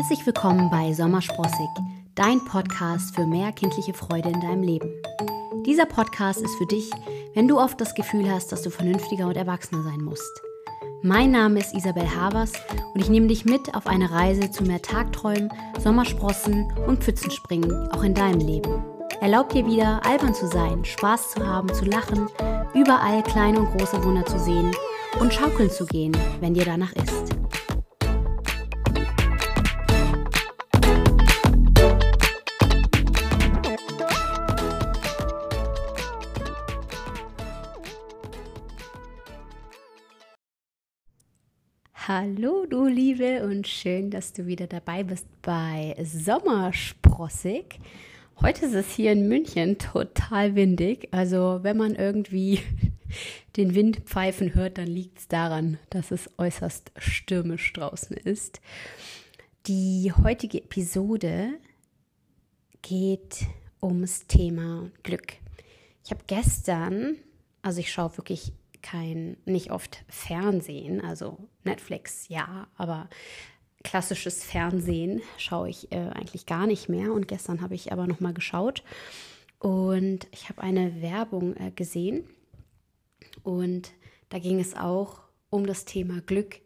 Herzlich 0.00 0.24
willkommen 0.24 0.70
bei 0.70 0.94
Sommersprossig, 0.94 1.68
dein 2.14 2.42
Podcast 2.46 3.14
für 3.14 3.26
mehr 3.26 3.52
kindliche 3.52 3.92
Freude 3.92 4.30
in 4.30 4.40
deinem 4.40 4.62
Leben. 4.62 4.88
Dieser 5.66 5.84
Podcast 5.84 6.40
ist 6.40 6.56
für 6.56 6.64
dich, 6.64 6.90
wenn 7.34 7.46
du 7.46 7.58
oft 7.60 7.78
das 7.78 7.94
Gefühl 7.94 8.30
hast, 8.30 8.50
dass 8.50 8.62
du 8.62 8.70
vernünftiger 8.70 9.26
und 9.26 9.36
erwachsener 9.36 9.82
sein 9.82 10.00
musst. 10.00 10.40
Mein 11.02 11.32
Name 11.32 11.60
ist 11.60 11.74
Isabel 11.74 12.08
Havers 12.16 12.54
und 12.94 13.00
ich 13.02 13.10
nehme 13.10 13.26
dich 13.26 13.44
mit 13.44 13.74
auf 13.74 13.86
eine 13.86 14.10
Reise 14.10 14.50
zu 14.50 14.64
mehr 14.64 14.80
Tagträumen, 14.80 15.52
Sommersprossen 15.78 16.72
und 16.86 17.04
Pfützenspringen, 17.04 17.70
auch 17.92 18.02
in 18.02 18.14
deinem 18.14 18.40
Leben. 18.40 18.82
Erlaub 19.20 19.50
dir 19.50 19.66
wieder, 19.66 20.00
albern 20.06 20.32
zu 20.32 20.46
sein, 20.46 20.82
Spaß 20.82 21.32
zu 21.32 21.46
haben, 21.46 21.74
zu 21.74 21.84
lachen, 21.84 22.26
überall 22.72 23.22
kleine 23.22 23.60
und 23.60 23.76
große 23.76 24.02
Wunder 24.02 24.24
zu 24.24 24.38
sehen 24.38 24.70
und 25.20 25.34
schaukeln 25.34 25.70
zu 25.70 25.84
gehen, 25.84 26.16
wenn 26.40 26.54
dir 26.54 26.64
danach 26.64 26.92
ist. 26.94 27.19
Hallo 42.12 42.66
du 42.66 42.86
Liebe 42.86 43.44
und 43.44 43.68
schön, 43.68 44.10
dass 44.10 44.32
du 44.32 44.46
wieder 44.46 44.66
dabei 44.66 45.04
bist 45.04 45.28
bei 45.42 45.94
Sommersprossig. 46.02 47.78
Heute 48.40 48.66
ist 48.66 48.74
es 48.74 48.92
hier 48.92 49.12
in 49.12 49.28
München 49.28 49.78
total 49.78 50.56
windig. 50.56 51.06
Also 51.12 51.60
wenn 51.62 51.76
man 51.76 51.94
irgendwie 51.94 52.62
den 53.56 53.76
Wind 53.76 54.00
pfeifen 54.06 54.56
hört, 54.56 54.78
dann 54.78 54.88
liegt 54.88 55.18
es 55.20 55.28
daran, 55.28 55.78
dass 55.90 56.10
es 56.10 56.28
äußerst 56.36 56.90
stürmisch 56.96 57.72
draußen 57.74 58.16
ist. 58.16 58.60
Die 59.68 60.12
heutige 60.12 60.64
Episode 60.64 61.60
geht 62.82 63.46
ums 63.80 64.26
Thema 64.26 64.90
Glück. 65.04 65.34
Ich 66.04 66.10
habe 66.10 66.24
gestern, 66.26 67.18
also 67.62 67.78
ich 67.78 67.92
schaue 67.92 68.16
wirklich 68.18 68.52
kein, 68.82 69.36
nicht 69.44 69.70
oft 69.70 70.04
Fernsehen, 70.08 71.00
also 71.00 71.48
Netflix 71.64 72.28
ja, 72.28 72.68
aber 72.76 73.08
klassisches 73.82 74.44
Fernsehen 74.44 75.22
schaue 75.38 75.70
ich 75.70 75.90
äh, 75.92 76.10
eigentlich 76.10 76.46
gar 76.46 76.66
nicht 76.66 76.88
mehr. 76.88 77.12
Und 77.12 77.28
gestern 77.28 77.60
habe 77.60 77.74
ich 77.74 77.92
aber 77.92 78.06
noch 78.06 78.20
mal 78.20 78.34
geschaut 78.34 78.82
und 79.58 80.26
ich 80.32 80.48
habe 80.48 80.62
eine 80.62 81.02
Werbung 81.02 81.56
äh, 81.56 81.70
gesehen 81.70 82.28
und 83.42 83.92
da 84.28 84.38
ging 84.38 84.60
es 84.60 84.74
auch 84.74 85.22
um 85.50 85.66
das 85.66 85.84
Thema 85.84 86.20
Glück. 86.20 86.60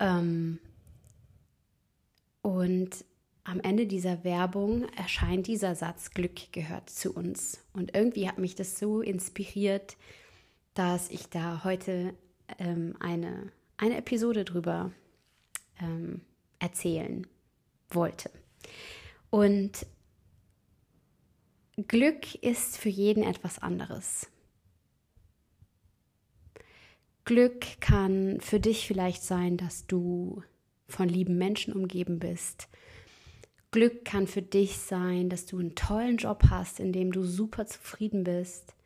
Ähm, 0.00 0.58
und 2.42 3.04
am 3.44 3.60
Ende 3.60 3.86
dieser 3.86 4.24
Werbung 4.24 4.86
erscheint 4.96 5.46
dieser 5.46 5.74
Satz, 5.74 6.10
Glück 6.10 6.52
gehört 6.52 6.90
zu 6.90 7.14
uns. 7.14 7.64
Und 7.72 7.94
irgendwie 7.94 8.28
hat 8.28 8.38
mich 8.38 8.54
das 8.54 8.78
so 8.78 9.00
inspiriert, 9.00 9.96
dass 10.78 11.10
ich 11.10 11.28
da 11.28 11.64
heute 11.64 12.14
ähm, 12.58 12.94
eine, 13.00 13.50
eine 13.78 13.96
Episode 13.96 14.44
drüber 14.44 14.92
ähm, 15.80 16.20
erzählen 16.60 17.26
wollte. 17.90 18.30
Und 19.28 19.86
Glück 21.88 22.32
ist 22.36 22.76
für 22.76 22.90
jeden 22.90 23.24
etwas 23.24 23.58
anderes. 23.58 24.30
Glück 27.24 27.80
kann 27.80 28.40
für 28.40 28.60
dich 28.60 28.86
vielleicht 28.86 29.24
sein, 29.24 29.56
dass 29.56 29.88
du 29.88 30.44
von 30.86 31.08
lieben 31.08 31.38
Menschen 31.38 31.74
umgeben 31.74 32.20
bist. 32.20 32.68
Glück 33.72 34.04
kann 34.04 34.28
für 34.28 34.42
dich 34.42 34.78
sein, 34.78 35.28
dass 35.28 35.44
du 35.44 35.58
einen 35.58 35.74
tollen 35.74 36.18
Job 36.18 36.44
hast, 36.50 36.78
in 36.78 36.92
dem 36.92 37.10
du 37.10 37.24
super 37.24 37.66
zufrieden 37.66 38.22
bist. 38.22 38.76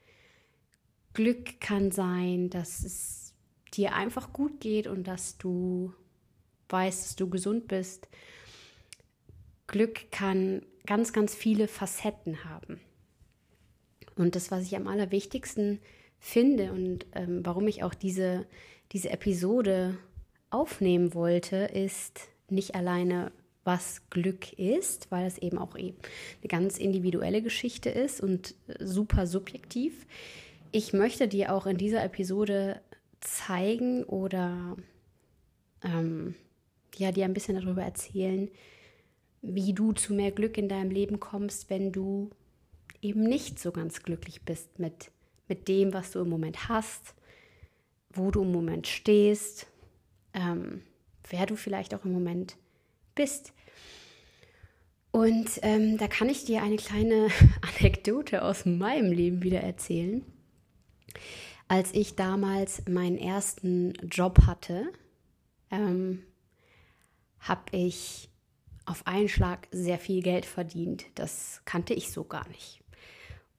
Glück 1.15 1.61
kann 1.61 1.91
sein, 1.91 2.51
dass 2.51 2.85
es 2.85 3.35
dir 3.75 3.95
einfach 3.95 4.33
gut 4.33 4.61
geht 4.61 4.87
und 4.87 5.07
dass 5.07 5.39
du 5.39 5.93
weißt, 6.69 7.05
dass 7.05 7.17
du 7.17 7.29
gesund 7.29 7.69
bist. 7.69 8.09
Glück 9.67 10.11
kann 10.11 10.63
ganz, 10.87 11.13
ganz 11.13 11.35
viele 11.35 11.69
Facetten 11.69 12.45
haben. 12.45 12.81
Und 14.17 14.37
das, 14.37 14.51
was 14.51 14.65
ich 14.65 14.77
am 14.77 14.87
allerwichtigsten 14.87 15.81
finde 16.19 16.73
und 16.73 17.07
ähm, 17.15 17.45
warum 17.45 17.67
ich 17.67 17.83
auch 17.83 17.95
diese, 17.95 18.47
diese 18.93 19.11
Episode 19.11 19.97
aufnehmen 20.51 21.15
wollte, 21.15 21.57
ist 21.57 22.29
nicht 22.49 22.75
alleine, 22.75 23.33
was 23.65 24.03
Glück 24.11 24.53
ist, 24.59 25.11
weil 25.11 25.27
es 25.27 25.39
eben 25.39 25.57
auch 25.57 25.77
eben 25.77 25.97
eine 26.41 26.49
ganz 26.49 26.79
individuelle 26.79 27.43
Geschichte 27.43 27.91
ist 27.91 28.21
und 28.21 28.55
super 28.81 29.27
subjektiv. 29.27 30.07
Ich 30.75 30.95
möchte 30.95 31.29
dir 31.29 31.53
auch 31.53 31.67
in 31.67 31.77
dieser 31.77 32.03
Episode 32.03 32.81
zeigen 33.21 34.05
oder 34.05 34.75
ähm, 35.83 36.35
ja, 36.97 37.13
dir 37.13 37.27
ein 37.27 37.35
bisschen 37.35 37.61
darüber 37.61 37.83
erzählen, 37.83 38.51
wie 39.43 39.75
du 39.75 39.93
zu 39.93 40.15
mehr 40.15 40.31
Glück 40.31 40.57
in 40.57 40.71
deinem 40.71 40.91
Leben 40.91 41.21
kommst, 41.21 41.69
wenn 41.69 41.93
du 41.93 42.31
eben 43.03 43.23
nicht 43.23 43.59
so 43.59 43.71
ganz 43.71 44.03
glücklich 44.03 44.47
bist 44.47 44.79
mit, 44.79 45.11
mit 45.47 45.69
dem, 45.69 45.93
was 45.93 46.13
du 46.13 46.21
im 46.21 46.31
Moment 46.31 46.71
hast, 46.71 47.15
wo 48.11 48.31
du 48.31 48.41
im 48.41 48.53
Moment 48.53 48.87
stehst, 48.87 49.67
ähm, 50.33 50.81
wer 51.29 51.45
du 51.45 51.55
vielleicht 51.55 51.95
auch 51.95 52.07
im 52.07 52.13
Moment 52.13 52.57
bist. 53.15 53.53
Und 55.11 55.51
ähm, 55.61 55.99
da 55.99 56.09
kann 56.09 56.31
ich 56.31 56.47
dir 56.47 56.63
eine 56.63 56.77
kleine 56.77 57.29
Anekdote 57.79 58.43
aus 58.43 58.65
meinem 58.65 59.13
Leben 59.13 59.43
wieder 59.43 59.61
erzählen 59.61 60.25
als 61.69 61.95
ich 61.95 62.17
damals 62.17 62.83
meinen 62.89 63.17
ersten 63.17 63.95
Job 64.11 64.47
hatte, 64.47 64.93
ähm, 65.71 66.23
habe 67.41 67.63
ich 67.73 68.29
auf 68.85 69.07
einen 69.07 69.29
Schlag 69.29 69.69
sehr 69.71 69.99
viel 69.99 70.23
Geld 70.23 70.45
verdient. 70.45 71.07
Das 71.15 71.63
kannte 71.65 71.95
ich 71.95 72.13
so 72.13 72.25
gar 72.25 72.47
nicht. 72.49 72.83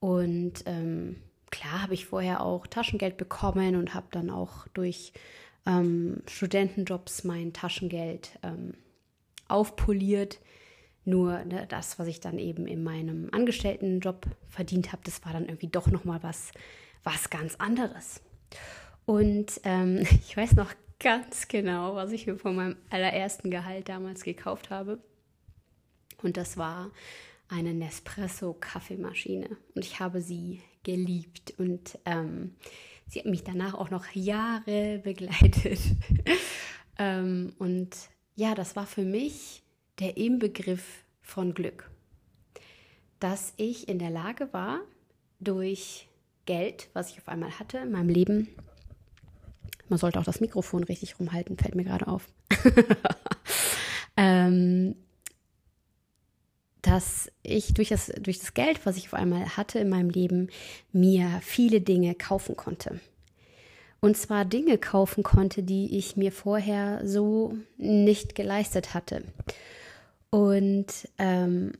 Und 0.00 0.62
ähm, 0.66 1.16
klar 1.50 1.82
habe 1.82 1.94
ich 1.94 2.06
vorher 2.06 2.42
auch 2.42 2.66
Taschengeld 2.66 3.16
bekommen 3.16 3.76
und 3.76 3.94
habe 3.94 4.06
dann 4.10 4.30
auch 4.30 4.68
durch 4.68 5.12
ähm, 5.66 6.22
Studentenjobs 6.28 7.24
mein 7.24 7.52
Taschengeld 7.52 8.38
ähm, 8.42 8.74
aufpoliert. 9.48 10.40
Nur 11.04 11.44
ne, 11.44 11.66
das, 11.68 11.98
was 11.98 12.06
ich 12.06 12.20
dann 12.20 12.38
eben 12.38 12.66
in 12.66 12.82
meinem 12.82 13.28
Angestelltenjob 13.32 14.26
verdient 14.48 14.92
habe, 14.92 15.02
das 15.04 15.24
war 15.24 15.32
dann 15.32 15.46
irgendwie 15.46 15.68
doch 15.68 15.88
noch 15.88 16.04
mal 16.04 16.22
was 16.22 16.52
was 17.04 17.30
ganz 17.30 17.54
anderes. 17.56 18.20
Und 19.06 19.60
ähm, 19.64 19.98
ich 20.26 20.36
weiß 20.36 20.54
noch 20.54 20.72
ganz 20.98 21.48
genau, 21.48 21.94
was 21.94 22.12
ich 22.12 22.26
mir 22.26 22.36
von 22.36 22.56
meinem 22.56 22.76
allerersten 22.90 23.50
Gehalt 23.50 23.88
damals 23.88 24.24
gekauft 24.24 24.70
habe. 24.70 24.98
Und 26.22 26.36
das 26.36 26.56
war 26.56 26.90
eine 27.48 27.74
Nespresso-Kaffeemaschine. 27.74 29.56
Und 29.74 29.84
ich 29.84 30.00
habe 30.00 30.20
sie 30.20 30.62
geliebt. 30.82 31.54
Und 31.58 31.98
ähm, 32.06 32.54
sie 33.06 33.20
hat 33.20 33.26
mich 33.26 33.44
danach 33.44 33.74
auch 33.74 33.90
noch 33.90 34.06
Jahre 34.14 34.98
begleitet. 35.04 35.78
ähm, 36.98 37.52
und 37.58 37.90
ja, 38.34 38.54
das 38.54 38.74
war 38.76 38.86
für 38.86 39.04
mich 39.04 39.62
der 39.98 40.16
Inbegriff 40.16 41.04
von 41.22 41.54
Glück. 41.54 41.90
Dass 43.20 43.52
ich 43.56 43.88
in 43.88 43.98
der 43.98 44.10
Lage 44.10 44.52
war, 44.52 44.80
durch 45.40 46.08
Geld, 46.46 46.88
was 46.92 47.10
ich 47.10 47.18
auf 47.18 47.28
einmal 47.28 47.58
hatte 47.58 47.78
in 47.78 47.90
meinem 47.90 48.08
Leben. 48.08 48.48
Man 49.88 49.98
sollte 49.98 50.18
auch 50.18 50.24
das 50.24 50.40
Mikrofon 50.40 50.84
richtig 50.84 51.18
rumhalten, 51.18 51.58
fällt 51.58 51.74
mir 51.74 51.84
gerade 51.84 52.06
auf. 52.08 52.28
ähm, 54.16 54.96
dass 56.82 57.30
ich 57.42 57.72
durch 57.74 57.88
das, 57.88 58.12
durch 58.20 58.38
das 58.38 58.54
Geld, 58.54 58.84
was 58.84 58.96
ich 58.96 59.06
auf 59.06 59.14
einmal 59.14 59.56
hatte 59.56 59.78
in 59.78 59.88
meinem 59.88 60.10
Leben, 60.10 60.48
mir 60.92 61.40
viele 61.42 61.80
Dinge 61.80 62.14
kaufen 62.14 62.56
konnte. 62.56 63.00
Und 64.00 64.18
zwar 64.18 64.44
Dinge 64.44 64.76
kaufen 64.76 65.22
konnte, 65.22 65.62
die 65.62 65.96
ich 65.96 66.16
mir 66.16 66.30
vorher 66.30 67.00
so 67.06 67.56
nicht 67.78 68.34
geleistet 68.34 68.92
hatte. 68.92 69.24
Und 70.28 71.08
ähm, 71.16 71.72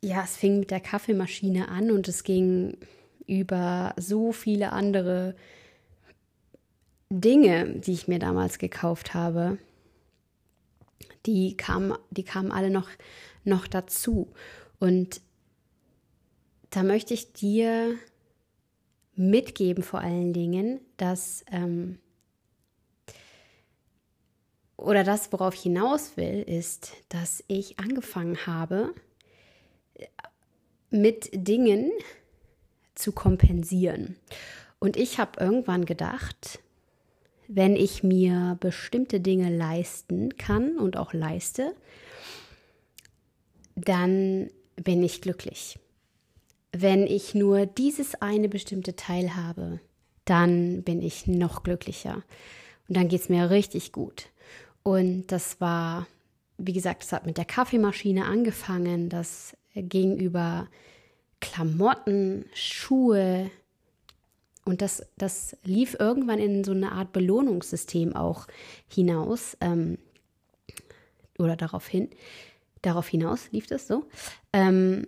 ja, 0.00 0.24
es 0.24 0.36
fing 0.36 0.60
mit 0.60 0.70
der 0.70 0.80
Kaffeemaschine 0.80 1.68
an 1.68 1.90
und 1.90 2.08
es 2.08 2.24
ging 2.24 2.78
über 3.26 3.94
so 3.96 4.32
viele 4.32 4.72
andere 4.72 5.34
Dinge, 7.10 7.78
die 7.78 7.92
ich 7.92 8.08
mir 8.08 8.18
damals 8.18 8.58
gekauft 8.58 9.14
habe. 9.14 9.58
Die 11.26 11.56
kamen, 11.56 11.96
die 12.10 12.24
kamen 12.24 12.52
alle 12.52 12.70
noch, 12.70 12.88
noch 13.44 13.66
dazu. 13.66 14.32
Und 14.78 15.20
da 16.70 16.82
möchte 16.82 17.14
ich 17.14 17.32
dir 17.32 17.96
mitgeben 19.14 19.82
vor 19.82 20.00
allen 20.00 20.32
Dingen, 20.32 20.80
dass 20.96 21.44
ähm, 21.50 21.98
oder 24.76 25.04
das, 25.04 25.32
worauf 25.32 25.54
ich 25.54 25.62
hinaus 25.62 26.16
will, 26.16 26.42
ist, 26.42 26.92
dass 27.08 27.42
ich 27.48 27.78
angefangen 27.78 28.46
habe, 28.46 28.94
mit 30.90 31.30
Dingen 31.32 31.90
zu 32.96 33.12
kompensieren. 33.12 34.16
Und 34.78 34.96
ich 34.96 35.18
habe 35.18 35.40
irgendwann 35.40 35.84
gedacht, 35.84 36.60
wenn 37.48 37.76
ich 37.76 38.02
mir 38.02 38.56
bestimmte 38.60 39.20
Dinge 39.20 39.54
leisten 39.54 40.36
kann 40.36 40.76
und 40.76 40.96
auch 40.96 41.12
leiste, 41.12 41.74
dann 43.76 44.50
bin 44.76 45.02
ich 45.02 45.20
glücklich. 45.20 45.78
Wenn 46.72 47.06
ich 47.06 47.34
nur 47.34 47.66
dieses 47.66 48.20
eine 48.20 48.48
bestimmte 48.48 48.96
Teil 48.96 49.36
habe, 49.36 49.80
dann 50.24 50.82
bin 50.82 51.00
ich 51.02 51.26
noch 51.26 51.62
glücklicher. 51.62 52.22
Und 52.88 52.96
dann 52.96 53.08
geht 53.08 53.22
es 53.22 53.28
mir 53.28 53.50
richtig 53.50 53.92
gut. 53.92 54.26
Und 54.82 55.28
das 55.28 55.60
war, 55.60 56.06
wie 56.58 56.72
gesagt, 56.72 57.04
es 57.04 57.12
hat 57.12 57.26
mit 57.26 57.38
der 57.38 57.44
Kaffeemaschine 57.44 58.26
angefangen. 58.26 59.08
Das 59.08 59.56
ging 59.74 60.16
über 60.16 60.68
Klamotten, 61.40 62.46
Schuhe. 62.54 63.50
Und 64.64 64.82
das, 64.82 65.06
das 65.16 65.56
lief 65.64 65.96
irgendwann 65.98 66.38
in 66.38 66.64
so 66.64 66.72
eine 66.72 66.92
Art 66.92 67.12
Belohnungssystem 67.12 68.16
auch 68.16 68.46
hinaus. 68.88 69.56
Ähm, 69.60 69.98
oder 71.38 71.56
darauf 71.56 71.86
hin. 71.86 72.10
Darauf 72.82 73.08
hinaus 73.08 73.50
lief 73.52 73.66
das 73.66 73.86
so. 73.86 74.04
Ähm, 74.52 75.06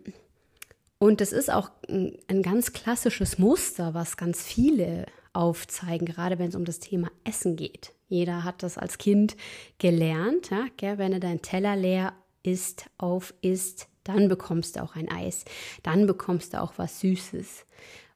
und 0.99 1.21
es 1.21 1.33
ist 1.33 1.51
auch 1.51 1.71
ein, 1.89 2.43
ganz 2.43 2.73
klassisches 2.73 3.39
Muster, 3.39 3.95
was 3.95 4.17
ganz 4.17 4.43
viele 4.43 5.07
aufzeigen, 5.33 6.07
gerade 6.07 6.39
wenn 6.39 6.49
es 6.49 6.57
um 6.57 6.65
das 6.65 6.81
Thema 6.81 7.11
Essen 7.25 7.57
geht. 7.57 7.93
Jeder 8.09 8.43
hat 8.43 8.63
das 8.63 8.79
als 8.79 8.99
Kind 8.99 9.37
gelernt. 9.79 10.51
Ja? 10.51 10.99
Wenn 10.99 11.13
du 11.13 11.21
deinen 11.21 11.43
Teller 11.43 11.77
leer 11.77 12.15
isst, 12.43 12.87
auf 12.99 13.35
isst, 13.43 13.89
dann 14.09 14.29
bekommst 14.29 14.77
du 14.77 14.83
auch 14.83 14.97
ein 14.97 15.11
Eis. 15.11 15.45
Dann 15.83 16.07
bekommst 16.07 16.55
du 16.55 16.63
auch 16.63 16.73
was 16.77 17.01
Süßes. 17.01 17.67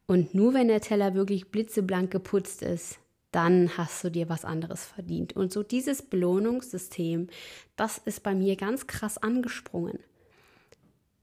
Und 0.07 0.35
nur 0.35 0.55
wenn 0.55 0.69
der 0.69 0.81
Teller 0.81 1.15
wirklich 1.15 1.51
blitzeblank 1.51 2.11
geputzt 2.11 2.63
ist, 2.63 2.99
dann 3.31 3.77
hast 3.77 4.03
du 4.03 4.11
dir 4.11 4.29
was 4.29 4.45
anderes 4.45 4.85
verdient. 4.85 5.35
Und 5.35 5.53
so 5.53 5.63
dieses 5.63 6.03
Belohnungssystem, 6.03 7.29
das 7.77 7.99
ist 7.99 8.23
bei 8.23 8.35
mir 8.35 8.57
ganz 8.57 8.87
krass 8.87 9.19
angesprungen. 9.19 9.99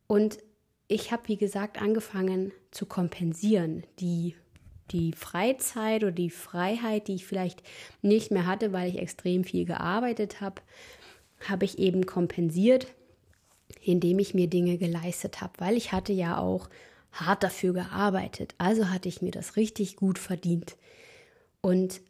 Und 0.08 0.38
ich 0.88 1.12
habe, 1.12 1.24
wie 1.28 1.38
gesagt, 1.38 1.82
angefangen 1.82 2.52
zu 2.72 2.86
kompensieren. 2.86 3.84
Die 4.00 4.36
die 4.92 5.14
Freizeit 5.14 6.04
oder 6.04 6.12
die 6.12 6.32
Freiheit, 6.32 7.08
die 7.08 7.16
ich 7.16 7.26
vielleicht 7.28 7.62
nicht 8.02 8.32
mehr 8.32 8.48
hatte, 8.48 8.74
weil 8.74 8.90
ich 8.90 8.98
extrem 8.98 9.44
viel 9.44 9.66
gearbeitet 9.66 10.42
habe, 10.42 10.64
habe 11.48 11.66
ich 11.66 11.78
eben 11.78 12.08
kompensiert, 12.08 12.88
indem 13.82 14.20
ich 14.20 14.34
mir 14.34 14.48
Dinge 14.48 14.78
geleistet 14.78 15.42
habe, 15.42 15.54
weil 15.58 15.78
ich 15.78 15.92
hatte 15.92 16.14
ja 16.14 16.38
auch 16.38 16.70
hart 17.12 17.44
dafür 17.44 17.74
gearbeitet. 17.74 18.56
Also 18.58 18.90
hatte 18.90 19.10
ich 19.10 19.22
mir 19.22 19.32
das 19.32 19.56
richtig 19.56 19.96
gut 19.96 20.20
verdient. 20.20 20.76
Und 21.62 22.02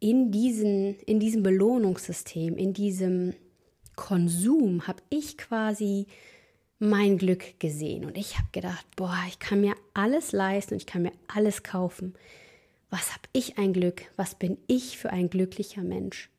in, 0.00 0.30
diesen, 0.32 0.96
in 1.00 1.20
diesem 1.20 1.42
Belohnungssystem, 1.42 2.56
in 2.56 2.72
diesem 2.72 3.34
Konsum 3.96 4.86
habe 4.86 5.02
ich 5.10 5.36
quasi 5.36 6.06
mein 6.78 7.18
Glück 7.18 7.60
gesehen 7.60 8.06
und 8.06 8.16
ich 8.16 8.38
habe 8.38 8.48
gedacht, 8.52 8.86
boah, 8.96 9.18
ich 9.28 9.38
kann 9.38 9.60
mir 9.60 9.74
alles 9.92 10.32
leisten 10.32 10.74
und 10.74 10.78
ich 10.78 10.86
kann 10.86 11.02
mir 11.02 11.12
alles 11.28 11.62
kaufen. 11.62 12.14
Was 12.88 13.12
habe 13.12 13.28
ich 13.32 13.58
ein 13.58 13.74
Glück? 13.74 14.02
Was 14.16 14.34
bin 14.34 14.56
ich 14.66 14.96
für 14.96 15.10
ein 15.10 15.28
glücklicher 15.28 15.82
Mensch? 15.82 16.30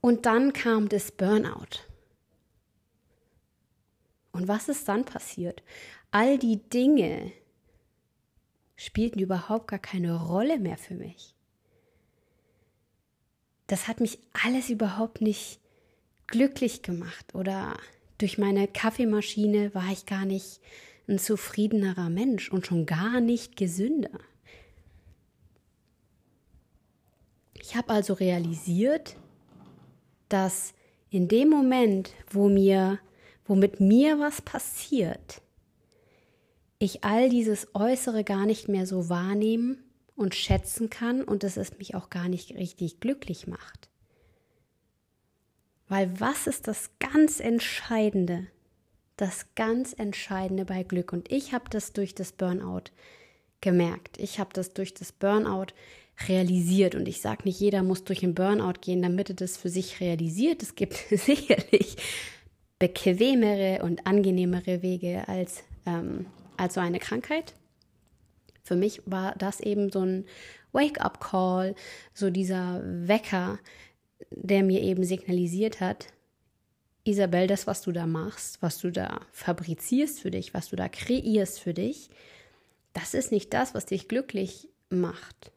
Und 0.00 0.26
dann 0.26 0.52
kam 0.52 0.88
das 0.88 1.10
Burnout. 1.10 1.80
Und 4.32 4.46
was 4.48 4.68
ist 4.68 4.88
dann 4.88 5.04
passiert? 5.04 5.62
All 6.10 6.38
die 6.38 6.58
Dinge 6.68 7.32
spielten 8.76 9.18
überhaupt 9.18 9.68
gar 9.68 9.80
keine 9.80 10.14
Rolle 10.14 10.58
mehr 10.58 10.78
für 10.78 10.94
mich. 10.94 11.34
Das 13.66 13.88
hat 13.88 14.00
mich 14.00 14.18
alles 14.44 14.70
überhaupt 14.70 15.20
nicht 15.20 15.60
glücklich 16.26 16.82
gemacht 16.82 17.34
oder 17.34 17.76
durch 18.18 18.38
meine 18.38 18.68
Kaffeemaschine 18.68 19.74
war 19.74 19.90
ich 19.90 20.06
gar 20.06 20.24
nicht 20.24 20.60
ein 21.08 21.18
zufriedenerer 21.18 22.10
Mensch 22.10 22.50
und 22.50 22.66
schon 22.66 22.86
gar 22.86 23.20
nicht 23.20 23.56
gesünder. 23.56 24.18
Ich 27.54 27.76
habe 27.76 27.92
also 27.92 28.14
realisiert, 28.14 29.16
dass 30.28 30.74
in 31.10 31.28
dem 31.28 31.48
Moment, 31.48 32.12
wo 32.30 32.48
mir, 32.48 32.98
wo 33.46 33.54
mit 33.54 33.80
mir 33.80 34.18
was 34.18 34.42
passiert, 34.42 35.40
ich 36.78 37.04
all 37.04 37.28
dieses 37.28 37.74
Äußere 37.74 38.24
gar 38.24 38.46
nicht 38.46 38.68
mehr 38.68 38.86
so 38.86 39.08
wahrnehmen 39.08 39.82
und 40.14 40.34
schätzen 40.34 40.90
kann 40.90 41.22
und 41.22 41.42
dass 41.42 41.56
es 41.56 41.78
mich 41.78 41.94
auch 41.94 42.10
gar 42.10 42.28
nicht 42.28 42.54
richtig 42.54 43.00
glücklich 43.00 43.46
macht. 43.46 43.88
Weil 45.88 46.20
was 46.20 46.46
ist 46.46 46.68
das 46.68 46.90
ganz 46.98 47.40
Entscheidende? 47.40 48.46
Das 49.16 49.46
ganz 49.54 49.94
Entscheidende 49.94 50.64
bei 50.64 50.82
Glück. 50.82 51.12
Und 51.12 51.32
ich 51.32 51.52
habe 51.52 51.70
das 51.70 51.92
durch 51.92 52.14
das 52.14 52.32
Burnout 52.32 52.90
gemerkt. 53.60 54.18
Ich 54.18 54.38
habe 54.38 54.50
das 54.52 54.74
durch 54.74 54.94
das 54.94 55.12
Burnout 55.12 55.72
realisiert. 56.26 56.94
Und 56.94 57.06
ich 57.06 57.20
sage 57.20 57.42
nicht, 57.44 57.60
jeder 57.60 57.82
muss 57.82 58.04
durch 58.04 58.22
ein 58.22 58.34
Burnout 58.34 58.80
gehen, 58.80 59.02
damit 59.02 59.30
er 59.30 59.36
das 59.36 59.56
für 59.56 59.68
sich 59.68 60.00
realisiert. 60.00 60.62
Es 60.62 60.74
gibt 60.74 60.94
sicherlich 61.10 61.96
bequemere 62.78 63.82
und 63.82 64.06
angenehmere 64.06 64.82
Wege 64.82 65.28
als, 65.28 65.62
ähm, 65.86 66.26
als 66.56 66.74
so 66.74 66.80
eine 66.80 66.98
Krankheit. 66.98 67.54
Für 68.62 68.76
mich 68.76 69.02
war 69.06 69.34
das 69.36 69.60
eben 69.60 69.90
so 69.90 70.00
ein 70.00 70.26
Wake-up-Call, 70.72 71.74
so 72.12 72.30
dieser 72.30 72.82
Wecker, 72.84 73.58
der 74.30 74.62
mir 74.62 74.82
eben 74.82 75.04
signalisiert 75.04 75.80
hat, 75.80 76.08
Isabel, 77.04 77.46
das, 77.46 77.66
was 77.66 77.80
du 77.80 77.90
da 77.90 78.06
machst, 78.06 78.60
was 78.60 78.78
du 78.78 78.92
da 78.92 79.20
fabrizierst 79.32 80.20
für 80.20 80.30
dich, 80.30 80.52
was 80.52 80.68
du 80.68 80.76
da 80.76 80.90
kreierst 80.90 81.58
für 81.58 81.72
dich, 81.72 82.10
das 82.92 83.14
ist 83.14 83.32
nicht 83.32 83.54
das, 83.54 83.74
was 83.74 83.86
dich 83.86 84.08
glücklich 84.08 84.68
macht. 84.90 85.52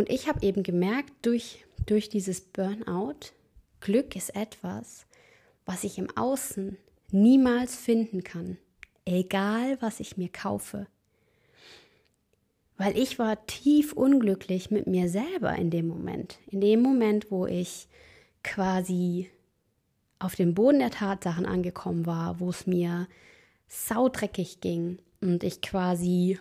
Und 0.00 0.08
ich 0.08 0.28
habe 0.28 0.42
eben 0.42 0.62
gemerkt, 0.62 1.12
durch, 1.20 1.66
durch 1.84 2.08
dieses 2.08 2.40
Burnout, 2.40 3.34
Glück 3.80 4.16
ist 4.16 4.34
etwas, 4.34 5.04
was 5.66 5.84
ich 5.84 5.98
im 5.98 6.08
Außen 6.16 6.78
niemals 7.10 7.76
finden 7.76 8.24
kann, 8.24 8.56
egal 9.04 9.76
was 9.82 10.00
ich 10.00 10.16
mir 10.16 10.30
kaufe 10.30 10.86
weil 12.80 12.96
ich 12.96 13.18
war 13.18 13.44
tief 13.44 13.92
unglücklich 13.92 14.70
mit 14.70 14.86
mir 14.86 15.10
selber 15.10 15.54
in 15.54 15.68
dem 15.68 15.86
Moment. 15.86 16.38
In 16.46 16.62
dem 16.62 16.80
Moment, 16.80 17.30
wo 17.30 17.44
ich 17.44 17.88
quasi 18.42 19.28
auf 20.18 20.34
dem 20.34 20.54
Boden 20.54 20.78
der 20.78 20.88
Tatsachen 20.88 21.44
angekommen 21.44 22.06
war, 22.06 22.40
wo 22.40 22.48
es 22.48 22.66
mir 22.66 23.06
saudreckig 23.68 24.62
ging 24.62 24.96
und 25.20 25.44
ich 25.44 25.60
quasi 25.60 26.38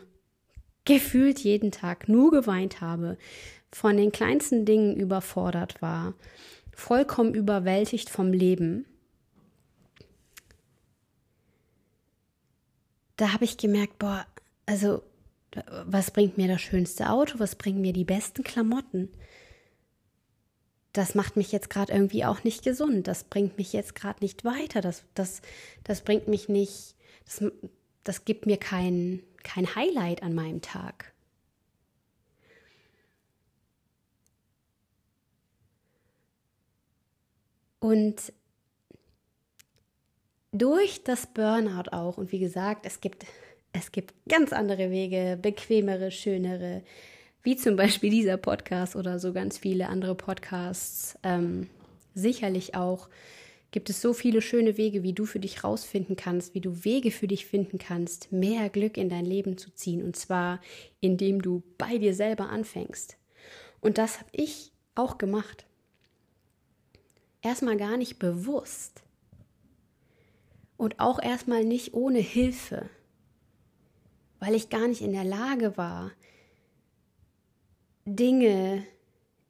gefühlt 0.90 1.38
jeden 1.40 1.72
Tag 1.72 2.10
nur 2.10 2.32
geweint 2.32 2.82
habe, 2.82 3.16
von 3.72 3.96
den 3.96 4.12
kleinsten 4.12 4.66
Dingen 4.66 4.96
überfordert 4.96 5.84
war, 5.84 6.16
vollkommen 6.74 7.36
überwältigt 7.36 8.10
vom 8.10 8.34
Leben. 8.34 8.86
Da 13.18 13.34
habe 13.34 13.46
ich 13.46 13.58
gemerkt, 13.58 14.00
boah, 14.00 14.26
also 14.66 15.04
was 15.86 16.10
bringt 16.10 16.40
mir 16.40 16.48
das 16.48 16.62
schönste 16.62 17.12
Auto, 17.12 17.38
was 17.38 17.56
bringen 17.56 17.82
mir 17.82 17.94
die 17.94 18.04
besten 18.04 18.44
Klamotten. 18.44 19.10
Das 20.94 21.14
macht 21.14 21.38
mich 21.38 21.52
jetzt 21.52 21.70
gerade 21.70 21.94
irgendwie 21.94 22.26
auch 22.26 22.44
nicht 22.44 22.64
gesund, 22.64 23.08
das 23.08 23.26
bringt 23.26 23.60
mich 23.60 23.74
jetzt 23.74 23.94
gerade 23.94 24.24
nicht 24.24 24.44
weiter, 24.44 24.82
das, 24.82 25.04
das, 25.14 25.44
das 25.84 26.02
bringt 26.02 26.28
mich 26.28 26.50
nicht, 26.50 26.96
das, 27.26 27.44
das 28.04 28.26
gibt 28.26 28.48
mir 28.48 28.58
kein, 28.58 29.22
kein 29.44 29.76
Highlight 29.76 30.24
an 30.24 30.34
meinem 30.34 30.62
Tag. 30.62 31.14
Und 37.80 38.34
durch 40.52 41.04
das 41.04 41.28
Burnout 41.28 41.92
auch, 41.92 42.18
und 42.18 42.32
wie 42.32 42.40
gesagt, 42.40 42.86
es 42.86 43.00
gibt 43.00 43.26
es 43.72 43.92
gibt 43.92 44.14
ganz 44.28 44.52
andere 44.52 44.90
Wege, 44.90 45.38
bequemere, 45.42 46.12
schönere, 46.12 46.82
wie 47.44 47.56
zum 47.56 47.76
Beispiel 47.76 48.10
dieser 48.10 48.38
Podcast 48.38 48.96
oder 48.96 49.20
so 49.20 49.32
ganz 49.32 49.58
viele 49.58 49.88
andere 49.90 50.16
Podcasts. 50.16 51.18
Ähm, 51.24 51.70
sicherlich 52.16 52.76
auch, 52.76 53.10
gibt 53.72 53.90
es 53.90 54.02
so 54.02 54.14
viele 54.14 54.42
schöne 54.42 54.78
Wege, 54.78 55.04
wie 55.04 55.14
du 55.14 55.26
für 55.26 55.40
dich 55.40 55.64
rausfinden 55.64 56.16
kannst, 56.16 56.54
wie 56.54 56.62
du 56.62 56.84
Wege 56.84 57.12
für 57.12 57.28
dich 57.28 57.46
finden 57.46 57.78
kannst, 57.78 58.32
mehr 58.32 58.70
Glück 58.70 58.98
in 58.98 59.10
dein 59.10 59.26
Leben 59.26 59.58
zu 59.58 59.72
ziehen. 59.72 60.04
Und 60.04 60.16
zwar, 60.16 60.60
indem 61.00 61.42
du 61.42 61.64
bei 61.78 61.98
dir 61.98 62.14
selber 62.14 62.50
anfängst. 62.50 63.18
Und 63.80 63.98
das 63.98 64.20
habe 64.20 64.30
ich 64.32 64.72
auch 64.96 65.18
gemacht. 65.18 65.66
Erstmal 67.42 67.78
gar 67.78 67.98
nicht 67.98 68.18
bewusst. 68.20 69.04
Und 70.76 71.00
auch 71.00 71.22
erstmal 71.22 71.64
nicht 71.64 71.94
ohne 71.94 72.20
Hilfe. 72.20 72.90
Weil 74.40 74.56
ich 74.56 74.70
gar 74.70 74.88
nicht 74.88 75.02
in 75.02 75.14
der 75.14 75.26
Lage 75.26 75.78
war, 75.78 76.12
Dinge, 78.06 78.86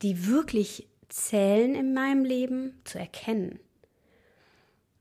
die 0.01 0.27
wirklich 0.27 0.87
zählen 1.07 1.73
in 1.73 1.93
meinem 1.93 2.25
Leben, 2.25 2.81
zu 2.83 2.99
erkennen 2.99 3.59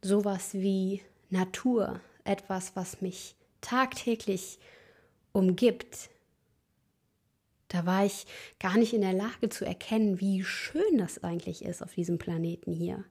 sowas 0.03 0.55
wie 0.55 1.03
Natur, 1.31 2.01
etwas, 2.25 2.77
was 2.77 3.01
mich 3.01 3.35
tagtäglich 3.61 4.59
umgibt. 5.33 6.11
Da 7.69 7.85
war 7.85 8.05
ich 8.05 8.27
gar 8.59 8.79
nicht 8.79 8.95
in 8.95 9.03
der 9.03 9.13
Lage 9.13 9.49
zu 9.51 9.65
erkennen, 9.65 10.21
wie 10.21 10.43
schön 10.43 10.99
das 10.99 11.23
eigentlich 11.23 11.65
ist 11.65 11.83
auf 11.83 11.95
diesem 11.95 12.19
Planeten 12.19 12.73
hier. 12.73 13.05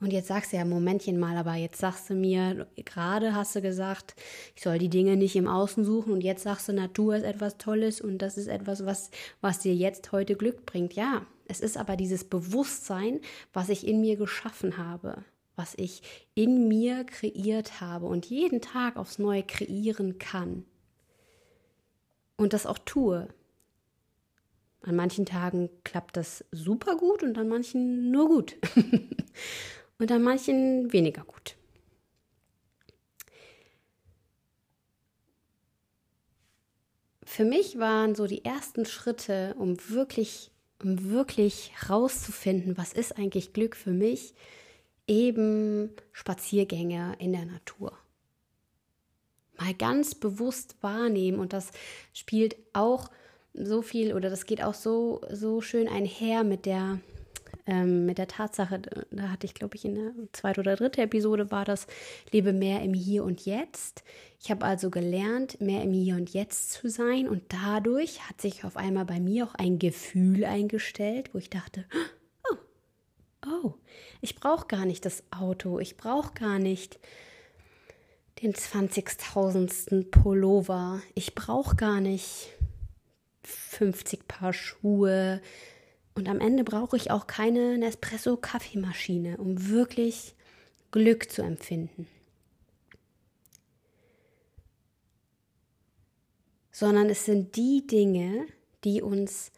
Und 0.00 0.12
jetzt 0.14 0.28
sagst 0.28 0.52
du 0.52 0.56
ja, 0.56 0.64
Momentchen 0.64 1.18
mal, 1.18 1.36
aber 1.36 1.54
jetzt 1.54 1.78
sagst 1.78 2.08
du 2.08 2.14
mir, 2.14 2.66
gerade 2.76 3.34
hast 3.34 3.54
du 3.54 3.60
gesagt, 3.60 4.14
ich 4.56 4.62
soll 4.62 4.78
die 4.78 4.88
Dinge 4.88 5.16
nicht 5.16 5.36
im 5.36 5.46
Außen 5.46 5.84
suchen 5.84 6.14
und 6.14 6.22
jetzt 6.22 6.42
sagst 6.42 6.68
du, 6.68 6.72
Natur 6.72 7.16
ist 7.16 7.24
etwas 7.24 7.58
Tolles 7.58 8.00
und 8.00 8.18
das 8.18 8.38
ist 8.38 8.46
etwas, 8.46 8.86
was, 8.86 9.10
was 9.42 9.58
dir 9.58 9.74
jetzt 9.74 10.10
heute 10.10 10.36
Glück 10.36 10.64
bringt. 10.64 10.94
Ja, 10.94 11.26
es 11.50 11.58
ist 11.58 11.76
aber 11.76 11.96
dieses 11.96 12.22
Bewusstsein, 12.22 13.20
was 13.52 13.70
ich 13.70 13.84
in 13.84 14.00
mir 14.00 14.16
geschaffen 14.16 14.78
habe, 14.78 15.24
was 15.56 15.74
ich 15.76 16.02
in 16.34 16.68
mir 16.68 17.02
kreiert 17.02 17.80
habe 17.80 18.06
und 18.06 18.26
jeden 18.26 18.60
Tag 18.60 18.96
aufs 18.96 19.18
Neue 19.18 19.42
kreieren 19.42 20.18
kann. 20.18 20.64
Und 22.36 22.52
das 22.52 22.66
auch 22.66 22.78
tue. 22.78 23.28
An 24.82 24.94
manchen 24.94 25.26
Tagen 25.26 25.68
klappt 25.82 26.16
das 26.16 26.44
super 26.52 26.96
gut 26.96 27.24
und 27.24 27.36
an 27.36 27.48
manchen 27.48 28.12
nur 28.12 28.28
gut. 28.28 28.56
und 29.98 30.12
an 30.12 30.22
manchen 30.22 30.92
weniger 30.92 31.24
gut. 31.24 31.56
Für 37.24 37.44
mich 37.44 37.78
waren 37.78 38.14
so 38.14 38.26
die 38.26 38.44
ersten 38.44 38.86
Schritte, 38.86 39.54
um 39.58 39.76
wirklich, 39.88 40.50
um 40.82 41.10
wirklich 41.10 41.72
rauszufinden, 41.88 42.76
was 42.76 42.92
ist 42.92 43.16
eigentlich 43.18 43.52
Glück 43.52 43.76
für 43.76 43.90
mich, 43.90 44.34
eben 45.06 45.90
Spaziergänge 46.12 47.16
in 47.18 47.32
der 47.32 47.44
Natur. 47.44 47.92
Mal 49.58 49.74
ganz 49.74 50.14
bewusst 50.14 50.76
wahrnehmen 50.80 51.38
und 51.38 51.52
das 51.52 51.70
spielt 52.12 52.56
auch 52.72 53.10
so 53.52 53.82
viel 53.82 54.14
oder 54.14 54.30
das 54.30 54.46
geht 54.46 54.62
auch 54.62 54.74
so, 54.74 55.20
so 55.30 55.60
schön 55.60 55.88
einher 55.88 56.44
mit 56.44 56.66
der 56.66 57.00
ähm, 57.66 58.06
mit 58.06 58.18
der 58.18 58.28
Tatsache, 58.28 58.80
da 59.10 59.22
hatte 59.30 59.46
ich, 59.46 59.54
glaube 59.54 59.76
ich, 59.76 59.84
in 59.84 59.94
der 59.94 60.12
zweiten 60.32 60.60
oder 60.60 60.76
dritten 60.76 61.00
Episode 61.00 61.50
war 61.50 61.64
das, 61.64 61.86
lebe 62.32 62.52
mehr 62.52 62.82
im 62.82 62.94
Hier 62.94 63.24
und 63.24 63.44
Jetzt. 63.44 64.02
Ich 64.42 64.50
habe 64.50 64.64
also 64.64 64.90
gelernt, 64.90 65.60
mehr 65.60 65.82
im 65.82 65.92
Hier 65.92 66.16
und 66.16 66.32
Jetzt 66.32 66.72
zu 66.72 66.88
sein 66.88 67.28
und 67.28 67.42
dadurch 67.48 68.28
hat 68.28 68.40
sich 68.40 68.64
auf 68.64 68.76
einmal 68.76 69.04
bei 69.04 69.20
mir 69.20 69.46
auch 69.46 69.54
ein 69.54 69.78
Gefühl 69.78 70.44
eingestellt, 70.44 71.30
wo 71.32 71.38
ich 71.38 71.50
dachte, 71.50 71.84
oh, 72.50 72.56
oh, 73.46 73.74
ich 74.20 74.36
brauche 74.36 74.66
gar 74.66 74.86
nicht 74.86 75.04
das 75.04 75.22
Auto, 75.30 75.78
ich 75.78 75.96
brauche 75.96 76.34
gar 76.34 76.58
nicht 76.58 76.98
den 78.42 78.54
20.000. 78.54 80.10
Pullover, 80.10 81.00
ich 81.14 81.34
brauche 81.34 81.76
gar 81.76 82.00
nicht 82.00 82.48
50 83.42 84.26
Paar 84.26 84.52
Schuhe, 84.52 85.40
und 86.20 86.28
am 86.28 86.38
Ende 86.38 86.64
brauche 86.64 86.98
ich 86.98 87.10
auch 87.10 87.26
keine 87.26 87.78
Nespresso-Kaffeemaschine, 87.78 89.38
um 89.38 89.70
wirklich 89.70 90.34
Glück 90.90 91.32
zu 91.32 91.40
empfinden. 91.40 92.06
Sondern 96.70 97.08
es 97.08 97.24
sind 97.24 97.56
die 97.56 97.86
Dinge, 97.86 98.44
die 98.84 99.00
uns, 99.00 99.50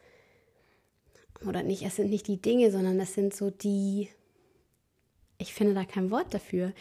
oder 1.45 1.65
nicht, 1.65 1.83
es 1.83 1.97
sind 1.97 2.11
nicht 2.11 2.29
die 2.29 2.41
Dinge, 2.41 2.71
sondern 2.71 3.01
es 3.01 3.15
sind 3.15 3.35
so 3.35 3.51
die, 3.51 4.09
ich 5.39 5.53
finde 5.55 5.75
da 5.75 5.85
kein 5.85 6.13
Wort 6.13 6.33
dafür, 6.33 6.73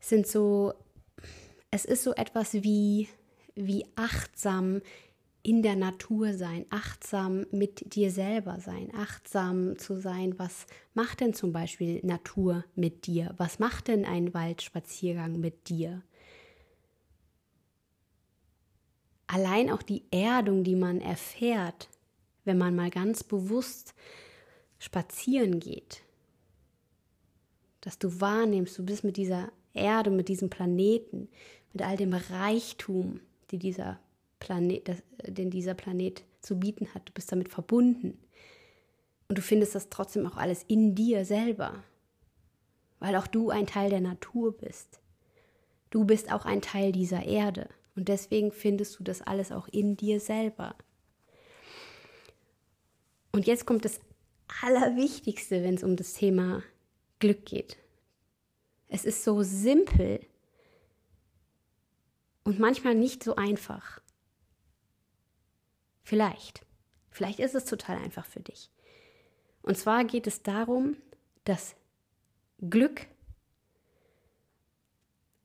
es 0.00 0.08
sind 0.08 0.28
so, 0.28 0.72
es 1.72 1.84
ist 1.84 2.04
so 2.04 2.14
etwas 2.14 2.54
wie, 2.54 3.08
wie 3.56 3.86
achtsam 3.96 4.82
in 5.46 5.62
der 5.62 5.76
Natur 5.76 6.34
sein, 6.34 6.66
achtsam 6.70 7.46
mit 7.52 7.94
dir 7.94 8.10
selber 8.10 8.58
sein, 8.58 8.92
achtsam 8.96 9.78
zu 9.78 10.00
sein, 10.00 10.36
was 10.40 10.66
macht 10.92 11.20
denn 11.20 11.34
zum 11.34 11.52
Beispiel 11.52 12.00
Natur 12.04 12.64
mit 12.74 13.06
dir? 13.06 13.32
Was 13.36 13.60
macht 13.60 13.86
denn 13.86 14.04
ein 14.04 14.34
Waldspaziergang 14.34 15.38
mit 15.38 15.68
dir? 15.68 16.02
Allein 19.28 19.70
auch 19.70 19.82
die 19.82 20.02
Erdung, 20.10 20.64
die 20.64 20.74
man 20.74 21.00
erfährt, 21.00 21.90
wenn 22.44 22.58
man 22.58 22.74
mal 22.74 22.90
ganz 22.90 23.22
bewusst 23.22 23.94
spazieren 24.80 25.60
geht, 25.60 26.02
dass 27.82 28.00
du 28.00 28.20
wahrnimmst, 28.20 28.76
du 28.78 28.84
bist 28.84 29.04
mit 29.04 29.16
dieser 29.16 29.52
Erde, 29.74 30.10
mit 30.10 30.26
diesem 30.26 30.50
Planeten, 30.50 31.28
mit 31.72 31.82
all 31.82 31.96
dem 31.96 32.14
Reichtum, 32.14 33.20
die 33.52 33.58
dieser 33.58 34.00
Planet, 34.38 34.88
das, 34.88 35.02
den 35.26 35.50
dieser 35.50 35.74
Planet 35.74 36.24
zu 36.40 36.58
bieten 36.58 36.92
hat. 36.94 37.08
Du 37.08 37.12
bist 37.12 37.30
damit 37.32 37.48
verbunden. 37.48 38.18
Und 39.28 39.38
du 39.38 39.42
findest 39.42 39.74
das 39.74 39.88
trotzdem 39.88 40.26
auch 40.26 40.36
alles 40.36 40.62
in 40.68 40.94
dir 40.94 41.24
selber, 41.24 41.82
weil 43.00 43.16
auch 43.16 43.26
du 43.26 43.50
ein 43.50 43.66
Teil 43.66 43.90
der 43.90 44.00
Natur 44.00 44.56
bist. 44.56 45.00
Du 45.90 46.04
bist 46.04 46.32
auch 46.32 46.44
ein 46.44 46.62
Teil 46.62 46.92
dieser 46.92 47.24
Erde 47.24 47.68
und 47.96 48.08
deswegen 48.08 48.52
findest 48.52 48.98
du 48.98 49.04
das 49.04 49.22
alles 49.22 49.50
auch 49.50 49.66
in 49.68 49.96
dir 49.96 50.20
selber. 50.20 50.76
Und 53.32 53.46
jetzt 53.46 53.66
kommt 53.66 53.84
das 53.84 54.00
Allerwichtigste, 54.62 55.62
wenn 55.62 55.74
es 55.74 55.82
um 55.82 55.96
das 55.96 56.14
Thema 56.14 56.62
Glück 57.18 57.44
geht. 57.44 57.76
Es 58.88 59.04
ist 59.04 59.24
so 59.24 59.42
simpel 59.42 60.20
und 62.44 62.60
manchmal 62.60 62.94
nicht 62.94 63.24
so 63.24 63.34
einfach. 63.34 64.00
Vielleicht. 66.06 66.64
Vielleicht 67.10 67.40
ist 67.40 67.56
es 67.56 67.64
total 67.64 67.96
einfach 67.96 68.26
für 68.26 68.38
dich. 68.38 68.70
Und 69.62 69.76
zwar 69.76 70.04
geht 70.04 70.28
es 70.28 70.44
darum, 70.44 70.96
dass 71.42 71.74
Glück 72.70 73.08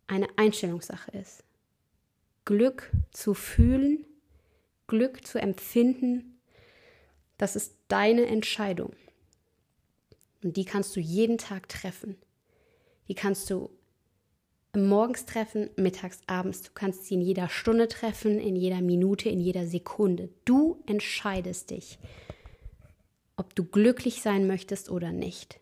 eine 0.06 0.27
Einstellungssache 0.38 1.10
ist. 1.18 1.44
Glück 2.46 2.91
zu 3.10 3.34
fühlen, 3.34 4.06
Glück 4.86 5.25
zu 5.25 5.41
empfinden, 5.41 6.39
das 7.39 7.56
ist 7.56 7.75
deine 7.88 8.27
Entscheidung. 8.27 8.96
Und 10.44 10.58
die 10.58 10.65
kannst 10.65 10.96
du 10.96 11.00
jeden 11.00 11.39
Tag 11.39 11.70
treffen. 11.70 12.22
Die 13.08 13.15
kannst 13.15 13.50
du 13.50 13.72
morgens 14.75 15.25
treffen, 15.25 15.69
mittags, 15.75 16.19
abends. 16.27 16.63
Du 16.63 16.69
kannst 16.73 17.05
sie 17.05 17.15
in 17.15 17.21
jeder 17.21 17.49
Stunde 17.49 17.87
treffen, 17.87 18.39
in 18.39 18.55
jeder 18.55 18.81
Minute, 18.81 19.29
in 19.29 19.39
jeder 19.39 19.67
Sekunde. 19.67 20.29
Du 20.45 20.81
entscheidest 20.85 21.71
dich, 21.71 21.99
ob 23.35 23.53
du 23.55 23.63
glücklich 23.65 24.21
sein 24.21 24.47
möchtest 24.47 24.89
oder 24.89 25.11
nicht. 25.11 25.59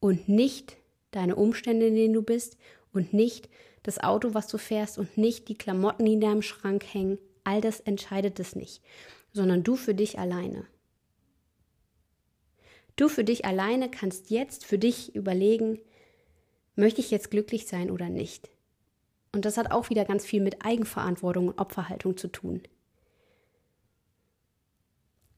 Und 0.00 0.28
nicht 0.28 0.76
deine 1.10 1.36
Umstände, 1.36 1.86
in 1.86 1.94
denen 1.94 2.14
du 2.14 2.22
bist 2.22 2.56
und 2.92 3.12
nicht 3.12 3.48
das 3.82 3.98
Auto, 3.98 4.34
was 4.34 4.48
du 4.48 4.58
fährst 4.58 4.98
und 4.98 5.16
nicht 5.16 5.48
die 5.48 5.56
Klamotten, 5.56 6.04
die 6.04 6.14
in 6.14 6.20
deinem 6.20 6.42
Schrank 6.42 6.84
hängen. 6.92 7.18
All 7.44 7.60
das 7.60 7.80
entscheidet 7.80 8.38
es 8.40 8.56
nicht, 8.56 8.82
sondern 9.32 9.62
du 9.62 9.76
für 9.76 9.94
dich 9.94 10.18
alleine. 10.18 10.66
Du 12.96 13.08
für 13.08 13.24
dich 13.24 13.44
alleine 13.44 13.90
kannst 13.90 14.30
jetzt 14.30 14.64
für 14.64 14.78
dich 14.78 15.14
überlegen, 15.14 15.78
möchte 16.80 17.00
ich 17.00 17.10
jetzt 17.10 17.30
glücklich 17.30 17.66
sein 17.66 17.90
oder 17.90 18.08
nicht? 18.08 18.50
Und 19.32 19.44
das 19.44 19.56
hat 19.56 19.70
auch 19.70 19.90
wieder 19.90 20.04
ganz 20.04 20.24
viel 20.24 20.40
mit 20.40 20.64
Eigenverantwortung 20.64 21.48
und 21.48 21.58
Opferhaltung 21.58 22.16
zu 22.16 22.28
tun. 22.28 22.62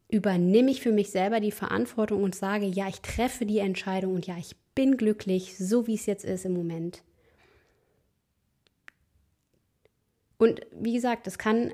Übernehme 0.08 0.70
ich 0.70 0.82
für 0.82 0.92
mich 0.92 1.10
selber 1.10 1.40
die 1.40 1.52
Verantwortung 1.52 2.22
und 2.22 2.34
sage, 2.34 2.66
ja, 2.66 2.88
ich 2.88 3.00
treffe 3.00 3.46
die 3.46 3.58
Entscheidung 3.58 4.14
und 4.14 4.26
ja, 4.26 4.36
ich 4.38 4.56
bin 4.74 4.96
glücklich, 4.96 5.56
so 5.58 5.86
wie 5.86 5.94
es 5.94 6.06
jetzt 6.06 6.24
ist 6.24 6.44
im 6.44 6.54
Moment. 6.54 7.02
Und 10.38 10.60
wie 10.72 10.94
gesagt, 10.94 11.26
das 11.26 11.38
kann, 11.38 11.72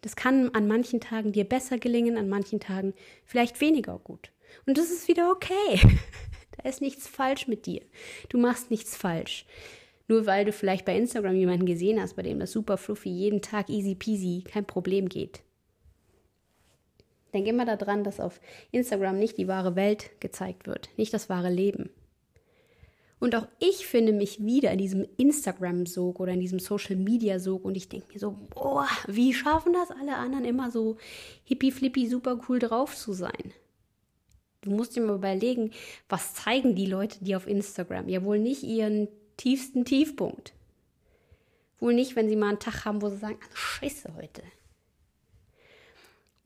das 0.00 0.16
kann 0.16 0.50
an 0.54 0.68
manchen 0.68 1.00
Tagen 1.00 1.32
dir 1.32 1.44
besser 1.44 1.78
gelingen, 1.78 2.18
an 2.18 2.28
manchen 2.28 2.60
Tagen 2.60 2.94
vielleicht 3.24 3.60
weniger 3.60 3.98
gut. 3.98 4.32
Und 4.66 4.78
das 4.78 4.90
ist 4.90 5.08
wieder 5.08 5.30
okay. 5.30 5.80
Da 6.56 6.68
ist 6.68 6.80
nichts 6.80 7.08
falsch 7.08 7.48
mit 7.48 7.66
dir. 7.66 7.82
Du 8.28 8.38
machst 8.38 8.70
nichts 8.70 8.96
falsch. 8.96 9.46
Nur 10.08 10.26
weil 10.26 10.44
du 10.44 10.52
vielleicht 10.52 10.84
bei 10.84 10.96
Instagram 10.96 11.36
jemanden 11.36 11.66
gesehen 11.66 12.00
hast, 12.00 12.16
bei 12.16 12.22
dem 12.22 12.38
das 12.38 12.52
super 12.52 12.76
fluffy 12.76 13.08
jeden 13.08 13.40
Tag 13.40 13.70
easy 13.70 13.94
peasy 13.94 14.44
kein 14.44 14.66
Problem 14.66 15.08
geht. 15.08 15.42
Denk 17.32 17.46
immer 17.46 17.64
daran, 17.64 18.04
dass 18.04 18.20
auf 18.20 18.40
Instagram 18.72 19.18
nicht 19.18 19.38
die 19.38 19.48
wahre 19.48 19.74
Welt 19.74 20.10
gezeigt 20.20 20.66
wird, 20.66 20.90
nicht 20.96 21.14
das 21.14 21.30
wahre 21.30 21.50
Leben. 21.50 21.90
Und 23.20 23.36
auch 23.36 23.46
ich 23.60 23.86
finde 23.86 24.12
mich 24.12 24.44
wieder 24.44 24.72
in 24.72 24.78
diesem 24.78 25.06
Instagram-Sog 25.16 26.18
oder 26.18 26.32
in 26.32 26.40
diesem 26.40 26.58
Social-Media-Sog 26.58 27.64
und 27.64 27.76
ich 27.76 27.88
denke 27.88 28.08
mir 28.12 28.18
so, 28.18 28.36
boah, 28.50 28.88
wie 29.06 29.32
schaffen 29.32 29.72
das 29.72 29.92
alle 29.92 30.16
anderen 30.16 30.44
immer 30.44 30.72
so 30.72 30.96
hippie-flippy, 31.44 32.08
super 32.08 32.40
cool 32.48 32.58
drauf 32.58 32.96
zu 32.96 33.12
sein? 33.12 33.52
Du 34.62 34.70
musst 34.70 34.96
dir 34.96 35.02
mal 35.02 35.16
überlegen, 35.16 35.72
was 36.08 36.34
zeigen 36.34 36.74
die 36.74 36.86
Leute, 36.86 37.18
die 37.20 37.36
auf 37.36 37.46
Instagram? 37.46 38.08
Ja, 38.08 38.24
wohl 38.24 38.38
nicht 38.38 38.62
ihren 38.62 39.08
tiefsten 39.36 39.84
Tiefpunkt. 39.84 40.52
Wohl 41.80 41.94
nicht, 41.94 42.14
wenn 42.14 42.28
sie 42.28 42.36
mal 42.36 42.50
einen 42.50 42.60
Tag 42.60 42.84
haben, 42.84 43.02
wo 43.02 43.10
sie 43.10 43.16
sagen, 43.16 43.38
ah, 43.42 43.56
scheiße 43.56 44.14
heute. 44.14 44.42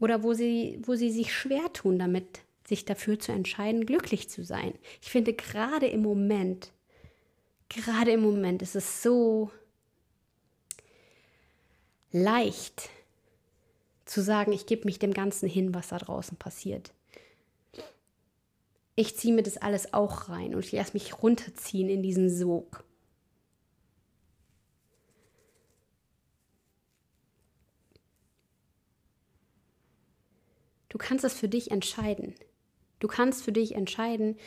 Oder 0.01 0.23
wo 0.23 0.33
sie, 0.33 0.81
wo 0.83 0.95
sie 0.95 1.11
sich 1.11 1.35
schwer 1.35 1.73
tun 1.75 1.99
damit, 1.99 2.41
sich 2.67 2.87
dafür 2.87 3.19
zu 3.19 3.33
entscheiden, 3.33 3.85
glücklich 3.85 4.31
zu 4.31 4.45
sein. 4.45 4.73
Ich 5.03 5.11
finde 5.11 5.35
gerade 5.35 5.87
im 5.87 6.01
Moment, 6.01 6.73
gerade 7.69 8.13
im 8.13 8.23
Moment 8.23 8.63
ist 8.63 8.77
es 8.77 9.03
so 9.03 9.51
leicht 12.13 12.89
zu 14.07 14.23
sagen, 14.23 14.53
ich 14.53 14.65
gebe 14.67 14.87
mich 14.87 14.99
dem 14.99 15.13
Ganzen 15.13 15.49
hin, 15.49 15.75
was 15.75 15.89
da 15.89 15.99
draußen 15.99 16.39
passiert. 16.39 16.93
Ich 18.97 19.17
ziehe 19.17 19.35
mir 19.35 19.43
das 19.43 19.59
alles 19.59 19.93
auch 19.93 20.29
rein 20.29 20.55
und 20.55 20.65
ich 20.65 20.73
lasse 20.73 20.95
mich 20.95 21.23
runterziehen 21.23 21.89
in 21.89 22.03
diesen 22.03 22.31
Sog. 22.31 22.85
Du 30.89 30.99
kannst 30.99 31.27
es 31.27 31.35
für 31.35 31.49
dich 31.49 31.71
entscheiden. 31.71 32.35
Du 33.01 33.07
kannst 33.07 33.45
für 33.45 33.53
dich 33.53 33.75
entscheiden, 33.75 34.39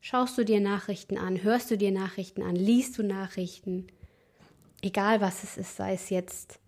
schaust 0.00 0.38
du 0.38 0.44
dir 0.44 0.60
Nachrichten 0.60 1.18
an, 1.18 1.42
hörst 1.42 1.70
du 1.70 1.76
dir 1.76 1.90
Nachrichten 1.90 2.42
an, 2.42 2.56
liest 2.56 2.96
du 2.96 3.02
Nachrichten, 3.02 3.88
egal 4.80 5.20
was 5.20 5.44
es 5.44 5.58
ist, 5.58 5.76
sei 5.76 5.92
es 5.92 6.08
jetzt 6.08 6.60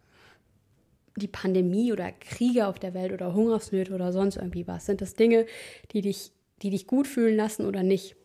die 1.16 1.28
Pandemie 1.28 1.92
oder 1.92 2.12
Kriege 2.12 2.66
auf 2.66 2.78
der 2.78 2.92
Welt 2.92 3.12
oder 3.12 3.32
Hungersnöte 3.32 3.94
oder 3.94 4.12
sonst 4.12 4.36
irgendwie 4.36 4.66
was, 4.66 4.84
sind 4.84 5.00
das 5.00 5.14
Dinge, 5.14 5.46
die 5.92 6.02
dich, 6.02 6.32
die 6.62 6.70
dich 6.70 6.86
gut 6.86 7.06
fühlen 7.06 7.36
lassen 7.36 7.66
oder 7.66 7.82
nicht, 7.82 8.16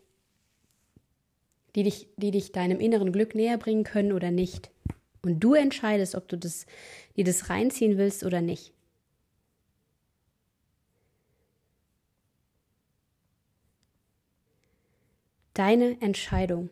die 1.75 1.84
dich, 1.84 2.08
die 2.18 2.32
dich 2.32 2.51
deinem 2.51 2.80
inneren 2.80 3.12
Glück 3.12 3.36
näher 3.36 3.58
bringen 3.58 3.84
können 3.84 4.12
oder 4.12 4.32
nicht. 4.32 4.72
Und 5.22 5.39
du 5.39 5.54
entscheidest, 5.54 6.15
ob 6.15 6.27
du 6.27 6.38
das, 6.38 6.65
dir 7.15 7.24
das 7.24 7.50
reinziehen 7.50 7.98
willst 7.98 8.24
oder 8.24 8.42
nicht. 8.42 8.75
deine 15.56 16.00
Entscheidung. 16.01 16.70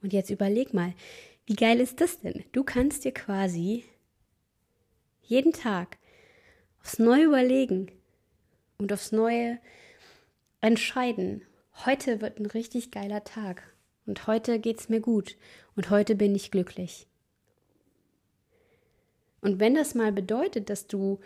Und 0.00 0.12
jetzt 0.12 0.30
überleg 0.30 0.72
mal, 0.72 0.94
wie 1.46 1.56
geil 1.56 1.80
ist 1.80 2.00
das 2.00 2.20
denn? 2.20 2.44
Du 2.52 2.62
kannst 2.62 3.04
dir 3.04 3.12
quasi 3.12 3.84
jeden 5.22 5.52
Tag 5.52 5.98
aufs 6.80 7.00
Neue 7.00 7.24
überlegen 7.24 7.90
und 8.78 8.92
aufs 8.92 9.10
Neue 9.10 9.58
entscheiden. 10.60 11.42
Heute 11.84 12.20
wird 12.20 12.40
ein 12.40 12.46
richtig 12.46 12.90
geiler 12.90 13.24
Tag 13.24 13.62
und 14.06 14.26
heute 14.26 14.58
geht's 14.58 14.88
mir 14.88 15.00
gut 15.00 15.36
und 15.76 15.90
heute 15.90 16.14
bin 16.14 16.34
ich 16.34 16.50
glücklich. 16.50 17.06
Und 19.40 19.60
wenn 19.60 19.74
das 19.74 19.94
mal 19.94 20.12
bedeutet, 20.12 20.68
dass 20.68 20.88
du 20.88 21.20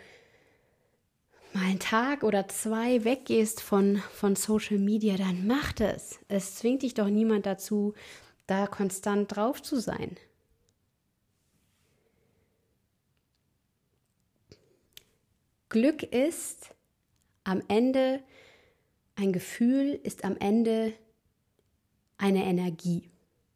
mal 1.53 1.65
einen 1.65 1.79
Tag 1.79 2.23
oder 2.23 2.47
zwei 2.47 3.03
weggehst 3.03 3.61
von, 3.61 3.97
von 4.11 4.35
Social 4.35 4.77
Media, 4.77 5.17
dann 5.17 5.47
mach 5.47 5.71
das. 5.73 6.19
Es 6.27 6.55
zwingt 6.55 6.83
dich 6.83 6.93
doch 6.93 7.07
niemand 7.07 7.45
dazu, 7.45 7.93
da 8.45 8.67
konstant 8.67 9.35
drauf 9.35 9.61
zu 9.61 9.79
sein. 9.79 10.17
Glück 15.69 16.03
ist 16.03 16.69
am 17.43 17.63
Ende 17.67 18.21
ein 19.15 19.33
Gefühl, 19.33 19.99
ist 20.03 20.23
am 20.25 20.37
Ende 20.37 20.93
eine 22.17 22.45
Energie. 22.45 23.09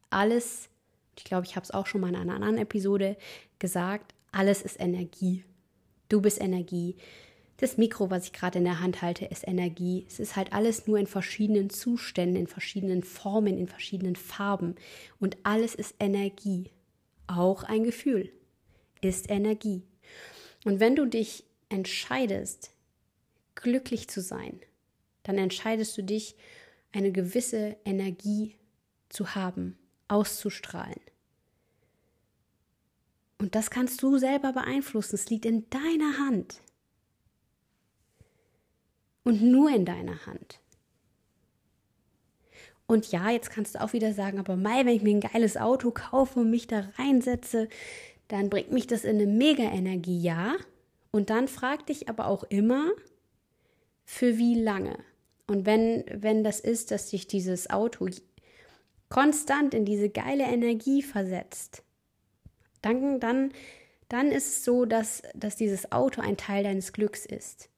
Alles, 0.10 0.70
ich 1.18 1.24
glaube, 1.24 1.46
ich 1.46 1.56
habe 1.56 1.64
es 1.64 1.72
auch 1.72 1.86
schon 1.86 2.02
mal 2.02 2.10
in 2.10 2.16
einer 2.16 2.36
anderen 2.36 2.58
Episode 2.58 3.18
gesagt, 3.60 4.14
alles 4.32 4.62
ist 4.62 4.80
Energie. 4.80 5.44
Du 6.10 6.22
bist 6.22 6.40
Energie. 6.40 6.96
Das 7.58 7.78
Mikro, 7.78 8.12
was 8.12 8.26
ich 8.26 8.34
gerade 8.34 8.60
in 8.60 8.66
der 8.66 8.80
Hand 8.80 9.02
halte, 9.02 9.26
ist 9.26 9.48
Energie. 9.48 10.06
Es 10.08 10.20
ist 10.20 10.36
halt 10.36 10.54
alles 10.54 10.86
nur 10.86 11.00
in 11.00 11.08
verschiedenen 11.08 11.72
Zuständen, 11.72 12.36
in 12.36 12.48
verschiedenen 12.48 13.04
Formen, 13.04 13.58
in 13.58 13.68
verschiedenen 13.68 14.16
Farben. 14.16 14.76
Und 15.20 15.38
alles 15.44 15.74
ist 15.74 15.96
Energie. 16.00 16.72
Auch 17.26 17.64
ein 17.64 17.84
Gefühl 17.84 18.32
ist 19.02 19.30
Energie. 19.30 19.84
Und 20.66 20.80
wenn 20.80 20.96
du 20.96 21.06
dich 21.06 21.46
entscheidest, 21.70 22.72
glücklich 23.56 24.08
zu 24.08 24.22
sein, 24.22 24.60
dann 25.28 25.38
entscheidest 25.38 25.98
du 25.98 26.04
dich, 26.04 26.36
eine 26.94 27.12
gewisse 27.12 27.76
Energie 27.86 28.56
zu 29.10 29.36
haben, 29.36 29.78
auszustrahlen. 30.08 31.00
Und 33.38 33.54
das 33.54 33.70
kannst 33.70 34.02
du 34.02 34.18
selber 34.18 34.54
beeinflussen. 34.54 35.16
Es 35.16 35.30
liegt 35.30 35.46
in 35.46 35.70
deiner 35.70 36.18
Hand 36.18 36.62
und 39.24 39.44
nur 39.44 39.70
in 39.70 39.86
deiner 39.86 40.26
Hand. 40.26 40.60
Und 42.88 43.12
ja, 43.12 43.30
jetzt 43.30 43.50
kannst 43.50 43.76
du 43.76 43.82
auch 43.82 43.92
wieder 43.92 44.14
sagen, 44.14 44.40
aber 44.40 44.56
Mai, 44.56 44.86
wenn 44.86 44.96
ich 44.96 45.04
mir 45.04 45.14
ein 45.14 45.20
geiles 45.20 45.58
Auto 45.58 45.92
kaufe 45.92 46.40
und 46.40 46.50
mich 46.50 46.68
da 46.68 46.88
reinsetze, 46.98 47.68
dann 48.30 48.50
bringt 48.50 48.72
mich 48.72 48.88
das 48.88 49.04
in 49.04 49.18
eine 49.18 49.28
Mega-Energie, 49.28 50.22
ja. 50.22 50.56
Und 51.12 51.30
dann 51.30 51.50
frag 51.50 51.86
dich 51.86 52.08
aber 52.08 52.28
auch 52.28 52.44
immer, 52.46 52.92
für 54.06 54.38
wie 54.38 54.56
lange. 54.56 54.98
Und 55.48 55.66
wenn, 55.66 56.04
wenn 56.14 56.44
das 56.44 56.60
ist, 56.60 56.92
dass 56.92 57.10
dich 57.10 57.28
dieses 57.28 57.70
Auto 57.70 58.10
konstant 59.10 59.74
in 59.74 59.86
diese 59.86 60.10
geile 60.10 60.44
Energie 60.44 61.02
versetzt, 61.02 61.84
dann, 62.82 63.20
dann, 63.20 63.52
dann 64.10 64.32
ist 64.32 64.48
es 64.48 64.66
so, 64.66 64.86
dass, 64.86 65.24
dass 65.34 65.56
dieses 65.56 65.92
Auto 65.92 66.22
ein 66.22 66.38
Teil 66.38 66.64
deines 66.64 66.92
Glücks 66.94 67.26
ist. 67.26 67.70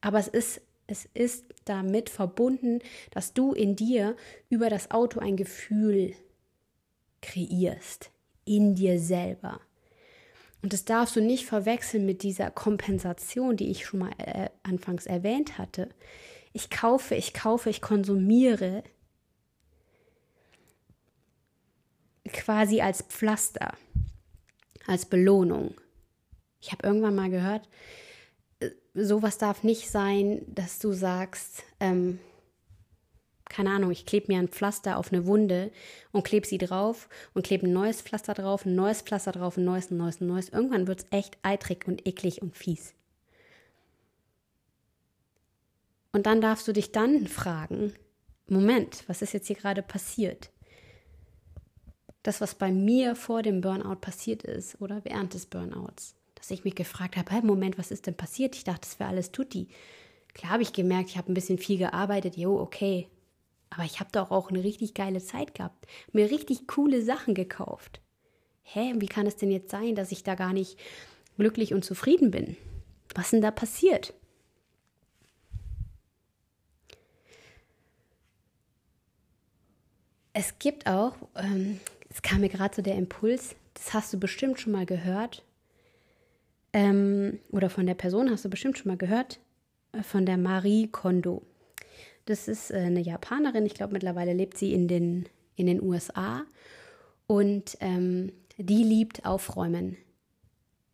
Aber 0.00 0.18
es 0.18 0.28
ist 0.28 0.60
es 0.88 1.06
ist 1.14 1.44
damit 1.66 2.08
verbunden, 2.10 2.80
dass 3.10 3.34
du 3.34 3.52
in 3.52 3.76
dir 3.76 4.16
über 4.48 4.70
das 4.70 4.90
Auto 4.90 5.20
ein 5.20 5.36
Gefühl 5.36 6.14
kreierst, 7.20 8.10
in 8.46 8.74
dir 8.74 8.98
selber. 8.98 9.60
Und 10.62 10.72
das 10.72 10.86
darfst 10.86 11.14
du 11.14 11.20
nicht 11.20 11.44
verwechseln 11.44 12.06
mit 12.06 12.22
dieser 12.22 12.50
Kompensation, 12.50 13.56
die 13.56 13.70
ich 13.70 13.84
schon 13.84 14.00
mal 14.00 14.12
äh, 14.16 14.48
anfangs 14.62 15.06
erwähnt 15.06 15.58
hatte. 15.58 15.90
Ich 16.52 16.70
kaufe, 16.70 17.14
ich 17.14 17.34
kaufe, 17.34 17.70
ich 17.70 17.80
konsumiere 17.80 18.82
quasi 22.32 22.80
als 22.80 23.02
Pflaster, 23.02 23.72
als 24.86 25.06
Belohnung. 25.06 25.74
Ich 26.60 26.72
habe 26.72 26.86
irgendwann 26.86 27.14
mal 27.14 27.30
gehört, 27.30 27.68
sowas 28.94 29.38
darf 29.38 29.62
nicht 29.62 29.90
sein, 29.90 30.42
dass 30.46 30.78
du 30.78 30.92
sagst, 30.92 31.62
ähm, 31.80 32.18
keine 33.48 33.70
Ahnung, 33.70 33.90
ich 33.90 34.04
klebe 34.04 34.30
mir 34.32 34.38
ein 34.38 34.48
Pflaster 34.48 34.98
auf 34.98 35.12
eine 35.12 35.26
Wunde 35.26 35.70
und 36.12 36.24
klebe 36.24 36.46
sie 36.46 36.58
drauf 36.58 37.08
und 37.32 37.46
klebe 37.46 37.66
ein 37.66 37.72
neues 37.72 38.02
Pflaster 38.02 38.34
drauf, 38.34 38.66
ein 38.66 38.74
neues 38.74 39.02
Pflaster 39.02 39.32
drauf, 39.32 39.56
ein 39.56 39.64
neues, 39.64 39.90
ein 39.90 39.96
neues, 39.96 40.20
ein 40.20 40.26
neues. 40.26 40.50
Irgendwann 40.50 40.86
wird 40.86 41.00
es 41.00 41.06
echt 41.10 41.38
eitrig 41.42 41.86
und 41.88 42.06
eklig 42.06 42.42
und 42.42 42.56
fies. 42.56 42.94
Und 46.12 46.26
dann 46.26 46.40
darfst 46.40 46.66
du 46.66 46.72
dich 46.72 46.92
dann 46.92 47.26
fragen, 47.26 47.92
Moment, 48.48 49.04
was 49.06 49.22
ist 49.22 49.34
jetzt 49.34 49.46
hier 49.46 49.56
gerade 49.56 49.82
passiert? 49.82 50.50
Das, 52.22 52.40
was 52.40 52.54
bei 52.54 52.72
mir 52.72 53.14
vor 53.14 53.42
dem 53.42 53.60
Burnout 53.60 53.96
passiert 53.96 54.42
ist 54.42 54.80
oder 54.80 55.04
während 55.04 55.34
des 55.34 55.46
Burnouts 55.46 56.18
dass 56.38 56.50
ich 56.50 56.64
mich 56.64 56.74
gefragt 56.74 57.16
habe, 57.16 57.30
hey, 57.32 57.42
Moment, 57.42 57.78
was 57.78 57.90
ist 57.90 58.06
denn 58.06 58.16
passiert? 58.16 58.54
Ich 58.54 58.64
dachte, 58.64 58.82
das 58.82 59.00
wäre 59.00 59.10
alles 59.10 59.32
tutti. 59.32 59.68
Klar 60.34 60.52
habe 60.52 60.62
ich 60.62 60.72
gemerkt, 60.72 61.10
ich 61.10 61.18
habe 61.18 61.32
ein 61.32 61.34
bisschen 61.34 61.58
viel 61.58 61.78
gearbeitet, 61.78 62.36
jo, 62.36 62.58
okay. 62.60 63.08
Aber 63.70 63.84
ich 63.84 64.00
habe 64.00 64.10
doch 64.12 64.30
auch 64.30 64.48
eine 64.48 64.62
richtig 64.62 64.94
geile 64.94 65.20
Zeit 65.20 65.54
gehabt, 65.54 65.86
mir 66.12 66.30
richtig 66.30 66.66
coole 66.66 67.02
Sachen 67.02 67.34
gekauft. 67.34 68.00
Hä, 68.62 68.94
wie 68.96 69.06
kann 69.06 69.26
es 69.26 69.36
denn 69.36 69.50
jetzt 69.50 69.70
sein, 69.70 69.94
dass 69.94 70.12
ich 70.12 70.22
da 70.22 70.34
gar 70.36 70.52
nicht 70.52 70.78
glücklich 71.36 71.74
und 71.74 71.84
zufrieden 71.84 72.30
bin? 72.30 72.56
Was 73.14 73.30
denn 73.30 73.42
da 73.42 73.50
passiert? 73.50 74.14
Es 80.38 80.56
gibt 80.60 80.86
auch, 80.86 81.14
ähm, 81.34 81.80
es 82.08 82.22
kam 82.22 82.42
mir 82.42 82.48
gerade 82.48 82.76
so 82.76 82.80
der 82.80 82.94
Impuls, 82.94 83.56
das 83.74 83.92
hast 83.92 84.12
du 84.12 84.20
bestimmt 84.20 84.60
schon 84.60 84.72
mal 84.72 84.86
gehört, 84.86 85.42
ähm, 86.72 87.40
oder 87.50 87.68
von 87.68 87.86
der 87.86 87.94
Person 87.94 88.30
hast 88.30 88.44
du 88.44 88.48
bestimmt 88.48 88.78
schon 88.78 88.88
mal 88.88 88.96
gehört, 88.96 89.40
äh, 89.90 90.04
von 90.04 90.26
der 90.26 90.38
Marie 90.38 90.86
Kondo. 90.86 91.42
Das 92.26 92.46
ist 92.46 92.70
äh, 92.70 92.76
eine 92.76 93.00
Japanerin, 93.00 93.66
ich 93.66 93.74
glaube 93.74 93.94
mittlerweile 93.94 94.32
lebt 94.32 94.56
sie 94.56 94.72
in 94.72 94.86
den, 94.86 95.28
in 95.56 95.66
den 95.66 95.82
USA 95.82 96.44
und 97.26 97.76
ähm, 97.80 98.30
die 98.58 98.84
liebt 98.84 99.26
Aufräumen. 99.26 99.96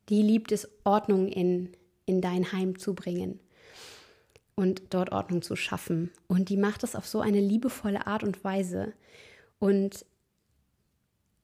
Die 0.09 0.23
liebt 0.23 0.53
es, 0.53 0.71
Ordnung 0.85 1.29
in, 1.29 1.77
in 2.07 2.23
dein 2.23 2.51
Heim 2.53 2.79
zu 2.79 2.95
bringen 2.95 3.41
und 4.55 4.83
dort 4.91 5.13
Ordnung 5.13 5.43
zu 5.43 5.55
schaffen. 5.55 6.11
Und 6.29 6.49
die 6.49 6.57
macht 6.57 6.83
das 6.83 6.97
auf 6.97 7.07
so 7.07 7.21
eine 7.21 7.41
liebevolle 7.41 8.07
Art 8.07 8.23
und 8.23 8.43
Weise. 8.43 8.95
Und 9.65 10.05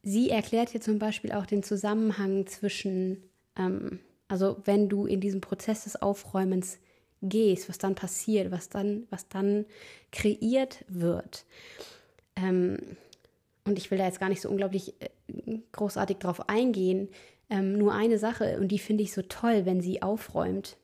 sie 0.02 0.28
erklärt 0.28 0.68
hier 0.68 0.82
zum 0.82 0.98
Beispiel 0.98 1.32
auch 1.32 1.46
den 1.46 1.62
Zusammenhang 1.62 2.46
zwischen, 2.46 3.22
ähm, 3.56 4.00
also 4.28 4.58
wenn 4.66 4.90
du 4.90 5.06
in 5.06 5.22
diesem 5.22 5.40
Prozess 5.40 5.84
des 5.84 5.96
Aufräumens 5.96 6.78
gehst, 7.22 7.70
was 7.70 7.78
dann 7.78 7.94
passiert, 7.94 8.50
was 8.50 8.68
dann, 8.68 9.06
was 9.08 9.26
dann 9.28 9.64
kreiert 10.12 10.84
wird. 10.86 11.46
Ähm, 12.36 12.76
und 13.64 13.78
ich 13.78 13.90
will 13.90 13.96
da 13.96 14.04
jetzt 14.04 14.20
gar 14.20 14.28
nicht 14.28 14.42
so 14.42 14.50
unglaublich 14.50 15.00
äh, 15.00 15.58
großartig 15.72 16.18
drauf 16.18 16.46
eingehen. 16.46 17.08
Ähm, 17.48 17.78
nur 17.78 17.94
eine 17.94 18.18
Sache, 18.18 18.58
und 18.60 18.68
die 18.68 18.80
finde 18.80 19.02
ich 19.02 19.14
so 19.14 19.22
toll, 19.22 19.64
wenn 19.64 19.80
sie 19.80 20.02
aufräumt, 20.02 20.76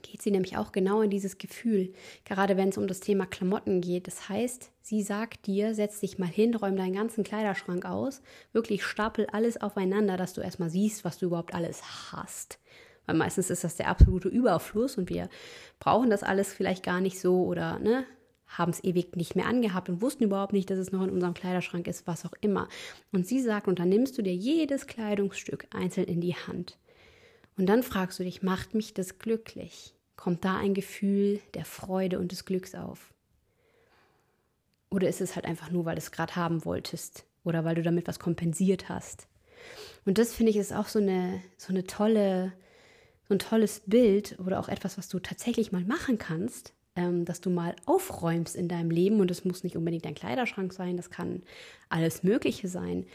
geht 0.00 0.22
sie 0.22 0.30
nämlich 0.30 0.56
auch 0.56 0.72
genau 0.72 1.02
in 1.02 1.10
dieses 1.10 1.38
Gefühl, 1.38 1.92
gerade 2.24 2.56
wenn 2.56 2.70
es 2.70 2.78
um 2.78 2.86
das 2.86 3.00
Thema 3.00 3.26
Klamotten 3.26 3.80
geht. 3.80 4.06
Das 4.06 4.28
heißt, 4.28 4.70
sie 4.80 5.02
sagt 5.02 5.46
dir, 5.46 5.74
setz 5.74 6.00
dich 6.00 6.18
mal 6.18 6.28
hin, 6.28 6.54
räum 6.54 6.76
deinen 6.76 6.94
ganzen 6.94 7.24
Kleiderschrank 7.24 7.84
aus, 7.84 8.22
wirklich 8.52 8.84
stapel 8.84 9.26
alles 9.32 9.60
aufeinander, 9.60 10.16
dass 10.16 10.32
du 10.32 10.40
erstmal 10.40 10.70
siehst, 10.70 11.04
was 11.04 11.18
du 11.18 11.26
überhaupt 11.26 11.54
alles 11.54 11.82
hast. 12.12 12.58
Weil 13.06 13.16
meistens 13.16 13.50
ist 13.50 13.64
das 13.64 13.76
der 13.76 13.88
absolute 13.88 14.28
Überfluss 14.28 14.96
und 14.96 15.10
wir 15.10 15.28
brauchen 15.80 16.08
das 16.08 16.22
alles 16.22 16.54
vielleicht 16.54 16.84
gar 16.84 17.00
nicht 17.00 17.20
so 17.20 17.44
oder 17.44 17.78
ne, 17.78 18.06
haben 18.46 18.70
es 18.70 18.84
ewig 18.84 19.16
nicht 19.16 19.34
mehr 19.34 19.46
angehabt 19.46 19.88
und 19.88 20.02
wussten 20.02 20.24
überhaupt 20.24 20.52
nicht, 20.52 20.70
dass 20.70 20.78
es 20.78 20.92
noch 20.92 21.02
in 21.02 21.10
unserem 21.10 21.34
Kleiderschrank 21.34 21.86
ist, 21.86 22.06
was 22.06 22.24
auch 22.24 22.34
immer. 22.40 22.68
Und 23.10 23.26
sie 23.26 23.40
sagt, 23.40 23.66
und 23.68 23.78
dann 23.78 23.88
nimmst 23.88 24.16
du 24.18 24.22
dir 24.22 24.34
jedes 24.34 24.86
Kleidungsstück 24.86 25.66
einzeln 25.70 26.06
in 26.06 26.20
die 26.20 26.34
Hand. 26.34 26.78
Und 27.56 27.66
dann 27.66 27.82
fragst 27.82 28.18
du 28.18 28.24
dich, 28.24 28.42
macht 28.42 28.74
mich 28.74 28.94
das 28.94 29.18
glücklich? 29.18 29.94
Kommt 30.16 30.44
da 30.44 30.56
ein 30.56 30.74
Gefühl 30.74 31.40
der 31.54 31.64
Freude 31.64 32.18
und 32.18 32.32
des 32.32 32.44
Glücks 32.44 32.74
auf? 32.74 33.12
Oder 34.90 35.08
ist 35.08 35.20
es 35.20 35.34
halt 35.36 35.46
einfach 35.46 35.70
nur, 35.70 35.84
weil 35.84 35.94
du 35.94 36.00
es 36.00 36.12
gerade 36.12 36.36
haben 36.36 36.64
wolltest 36.64 37.24
oder 37.44 37.64
weil 37.64 37.74
du 37.74 37.82
damit 37.82 38.06
was 38.06 38.18
kompensiert 38.18 38.88
hast? 38.88 39.26
Und 40.04 40.18
das 40.18 40.34
finde 40.34 40.50
ich 40.50 40.56
ist 40.56 40.72
auch 40.72 40.88
so 40.88 40.98
eine, 40.98 41.40
so 41.56 41.68
eine 41.68 41.84
tolle, 41.84 42.52
so 43.28 43.34
ein 43.34 43.38
tolles 43.38 43.82
Bild 43.86 44.38
oder 44.38 44.60
auch 44.60 44.68
etwas, 44.68 44.98
was 44.98 45.08
du 45.08 45.18
tatsächlich 45.18 45.72
mal 45.72 45.84
machen 45.84 46.18
kannst, 46.18 46.74
ähm, 46.96 47.24
dass 47.24 47.40
du 47.40 47.50
mal 47.50 47.74
aufräumst 47.86 48.54
in 48.54 48.68
deinem 48.68 48.90
Leben. 48.90 49.20
Und 49.20 49.30
es 49.30 49.44
muss 49.44 49.64
nicht 49.64 49.76
unbedingt 49.76 50.04
dein 50.04 50.14
Kleiderschrank 50.14 50.72
sein, 50.72 50.96
das 50.96 51.10
kann 51.10 51.42
alles 51.88 52.22
Mögliche 52.22 52.68
sein. 52.68 53.06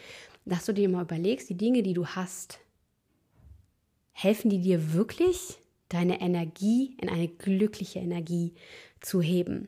Dass 0.45 0.65
du 0.65 0.73
dir 0.73 0.89
mal 0.89 1.03
überlegst, 1.03 1.49
die 1.49 1.57
Dinge, 1.57 1.83
die 1.83 1.93
du 1.93 2.07
hast, 2.07 2.59
helfen 4.17 4.49
die 4.49 4.59
dir 4.59 4.93
wirklich, 4.93 5.59
deine 5.89 6.19
Energie 6.21 6.97
in 6.99 7.07
eine 7.07 7.27
glückliche 7.27 7.99
Energie 7.99 8.55
zu 8.99 9.21
heben? 9.21 9.67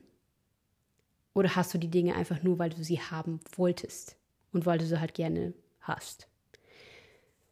Oder 1.36 1.56
hast 1.56 1.72
du 1.72 1.78
die 1.78 1.92
Dinge 1.92 2.16
einfach 2.16 2.42
nur, 2.42 2.58
weil 2.58 2.72
du 2.72 2.84
sie 2.84 3.00
haben 3.00 3.40
wolltest 3.56 4.18
und 4.52 4.66
weil 4.66 4.80
du 4.80 4.88
sie 4.88 5.00
halt 5.00 5.14
gerne 5.14 5.54
hast? 5.82 6.28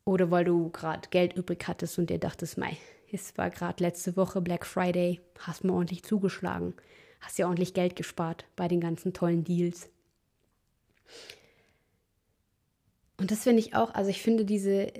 Oder 0.05 0.31
weil 0.31 0.45
du 0.45 0.71
gerade 0.71 1.07
Geld 1.11 1.33
übrig 1.33 1.67
hattest 1.67 1.99
und 1.99 2.09
dir 2.09 2.17
dachtest, 2.17 2.57
mei, 2.57 2.75
es 3.11 3.37
war 3.37 3.51
gerade 3.51 3.83
letzte 3.83 4.17
Woche 4.17 4.41
Black 4.41 4.65
Friday, 4.65 5.21
hast 5.37 5.63
mir 5.63 5.73
ordentlich 5.73 6.03
zugeschlagen, 6.03 6.73
hast 7.21 7.37
ja 7.37 7.45
ordentlich 7.45 7.75
Geld 7.75 7.95
gespart 7.95 8.45
bei 8.55 8.67
den 8.67 8.81
ganzen 8.81 9.13
tollen 9.13 9.43
Deals. 9.43 9.91
Und 13.17 13.29
das 13.29 13.43
finde 13.43 13.59
ich 13.59 13.75
auch, 13.75 13.93
also 13.93 14.09
ich 14.09 14.21
finde 14.23 14.45
diese, 14.45 14.91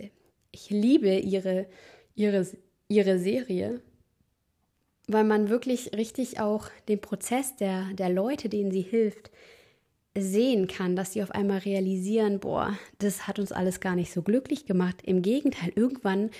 ich 0.57 0.69
liebe 0.71 1.15
ihre, 1.17 1.67
ihre, 2.15 2.45
ihre 2.87 3.19
Serie, 3.19 3.81
weil 5.07 5.23
man 5.23 5.49
wirklich 5.49 5.93
richtig 5.95 6.39
auch 6.39 6.69
den 6.87 6.99
Prozess 6.99 7.55
der, 7.55 7.93
der 7.93 8.09
Leute, 8.09 8.49
denen 8.49 8.71
sie 8.71 8.81
hilft, 8.81 9.31
sehen 10.17 10.67
kann, 10.67 10.95
dass 10.95 11.13
sie 11.13 11.21
auf 11.21 11.31
einmal 11.31 11.59
realisieren, 11.59 12.39
boah, 12.39 12.77
das 12.97 13.27
hat 13.27 13.37
uns 13.37 13.51
alles 13.51 13.79
gar 13.79 13.95
nicht 13.95 14.11
so 14.11 14.23
glücklich 14.23 14.65
gemacht. 14.65 15.01
Im 15.03 15.21
Gegenteil, 15.21 15.71
irgendwann 15.75 16.31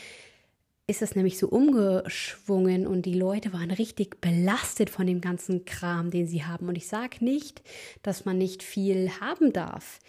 ist 0.88 1.02
es 1.02 1.16
nämlich 1.16 1.38
so 1.38 1.48
umgeschwungen 1.48 2.88
und 2.88 3.06
die 3.06 3.14
Leute 3.14 3.54
waren 3.54 3.72
richtig 3.72 4.20
belastet 4.20 4.90
von 4.90 5.06
dem 5.06 5.22
ganzen 5.22 5.66
Kram, 5.66 6.10
den 6.10 6.28
sie 6.28 6.44
haben. 6.44 6.70
Und 6.70 6.76
ich 6.76 6.88
sage 6.88 7.24
nicht, 7.24 7.62
dass 8.02 8.26
man 8.26 8.38
nicht 8.38 8.64
viel 8.64 9.12
haben 9.20 9.54
darf. 9.54 10.00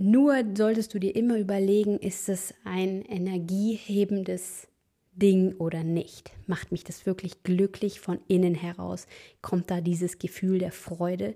Nur 0.00 0.44
solltest 0.56 0.94
du 0.94 1.00
dir 1.00 1.16
immer 1.16 1.36
überlegen, 1.38 1.98
ist 1.98 2.28
es 2.28 2.54
ein 2.64 3.02
energiehebendes 3.02 4.68
Ding 5.10 5.56
oder 5.56 5.82
nicht? 5.82 6.30
Macht 6.46 6.70
mich 6.70 6.84
das 6.84 7.04
wirklich 7.04 7.42
glücklich 7.42 7.98
von 7.98 8.20
innen 8.28 8.54
heraus? 8.54 9.08
Kommt 9.42 9.72
da 9.72 9.80
dieses 9.80 10.20
Gefühl 10.20 10.60
der 10.60 10.70
Freude 10.70 11.34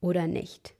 oder 0.00 0.26
nicht? 0.26 0.74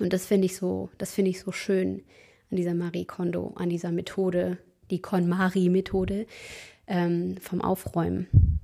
Und 0.00 0.14
das 0.14 0.24
finde 0.24 0.46
ich 0.46 0.56
so, 0.56 0.88
das 0.96 1.12
finde 1.12 1.30
ich 1.30 1.40
so 1.40 1.52
schön 1.52 2.02
an 2.50 2.56
dieser 2.56 2.74
Marie 2.74 3.04
Kondo, 3.04 3.52
an 3.56 3.68
dieser 3.68 3.92
Methode, 3.92 4.56
die 4.90 5.02
KonMari-Methode 5.02 6.26
ähm, 6.86 7.36
vom 7.42 7.60
Aufräumen. 7.60 8.60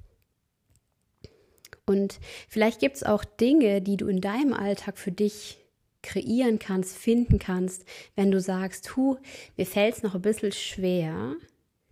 Und 1.84 2.20
vielleicht 2.48 2.80
gibt 2.80 2.96
es 2.96 3.02
auch 3.02 3.24
Dinge, 3.24 3.82
die 3.82 3.98
du 3.98 4.06
in 4.06 4.22
deinem 4.22 4.54
Alltag 4.54 4.96
für 4.96 5.12
dich 5.12 5.61
kreieren 6.02 6.58
kannst, 6.58 6.96
finden 6.96 7.38
kannst, 7.38 7.84
wenn 8.16 8.30
du 8.30 8.40
sagst, 8.40 8.96
hu, 8.96 9.16
mir 9.56 9.66
fällt 9.66 9.96
es 9.96 10.02
noch 10.02 10.14
ein 10.14 10.22
bisschen 10.22 10.52
schwer, 10.52 11.34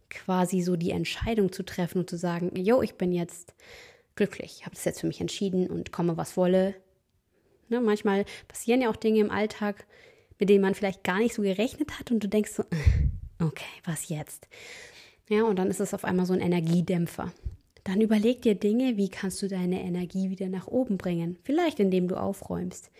quasi 0.08 0.62
so 0.62 0.76
die 0.76 0.90
Entscheidung 0.90 1.52
zu 1.52 1.62
treffen 1.62 1.98
und 1.98 2.10
zu 2.10 2.16
sagen, 2.16 2.54
jo, 2.56 2.82
ich 2.82 2.94
bin 2.94 3.12
jetzt 3.12 3.54
glücklich, 4.16 4.56
ich 4.58 4.66
habe 4.66 4.74
es 4.74 4.84
jetzt 4.84 5.00
für 5.00 5.06
mich 5.06 5.20
entschieden 5.20 5.68
und 5.68 5.92
komme, 5.92 6.16
was 6.16 6.36
wolle, 6.36 6.74
Ne, 7.70 7.80
manchmal 7.80 8.24
passieren 8.48 8.82
ja 8.82 8.90
auch 8.90 8.96
Dinge 8.96 9.20
im 9.20 9.30
Alltag, 9.30 9.86
mit 10.38 10.50
denen 10.50 10.62
man 10.62 10.74
vielleicht 10.74 11.04
gar 11.04 11.18
nicht 11.18 11.34
so 11.34 11.42
gerechnet 11.42 11.98
hat 11.98 12.10
und 12.10 12.22
du 12.22 12.28
denkst 12.28 12.50
so, 12.52 12.64
okay, 13.38 13.64
was 13.84 14.08
jetzt? 14.08 14.48
Ja, 15.28 15.44
und 15.44 15.56
dann 15.56 15.70
ist 15.70 15.80
es 15.80 15.94
auf 15.94 16.04
einmal 16.04 16.26
so 16.26 16.32
ein 16.32 16.40
Energiedämpfer. 16.40 17.32
Dann 17.84 18.00
überleg 18.00 18.42
dir 18.42 18.56
Dinge, 18.56 18.96
wie 18.96 19.08
kannst 19.08 19.40
du 19.40 19.48
deine 19.48 19.82
Energie 19.82 20.30
wieder 20.30 20.48
nach 20.48 20.66
oben 20.66 20.98
bringen? 20.98 21.38
Vielleicht 21.44 21.78
indem 21.78 22.08
du 22.08 22.16
aufräumst, 22.16 22.90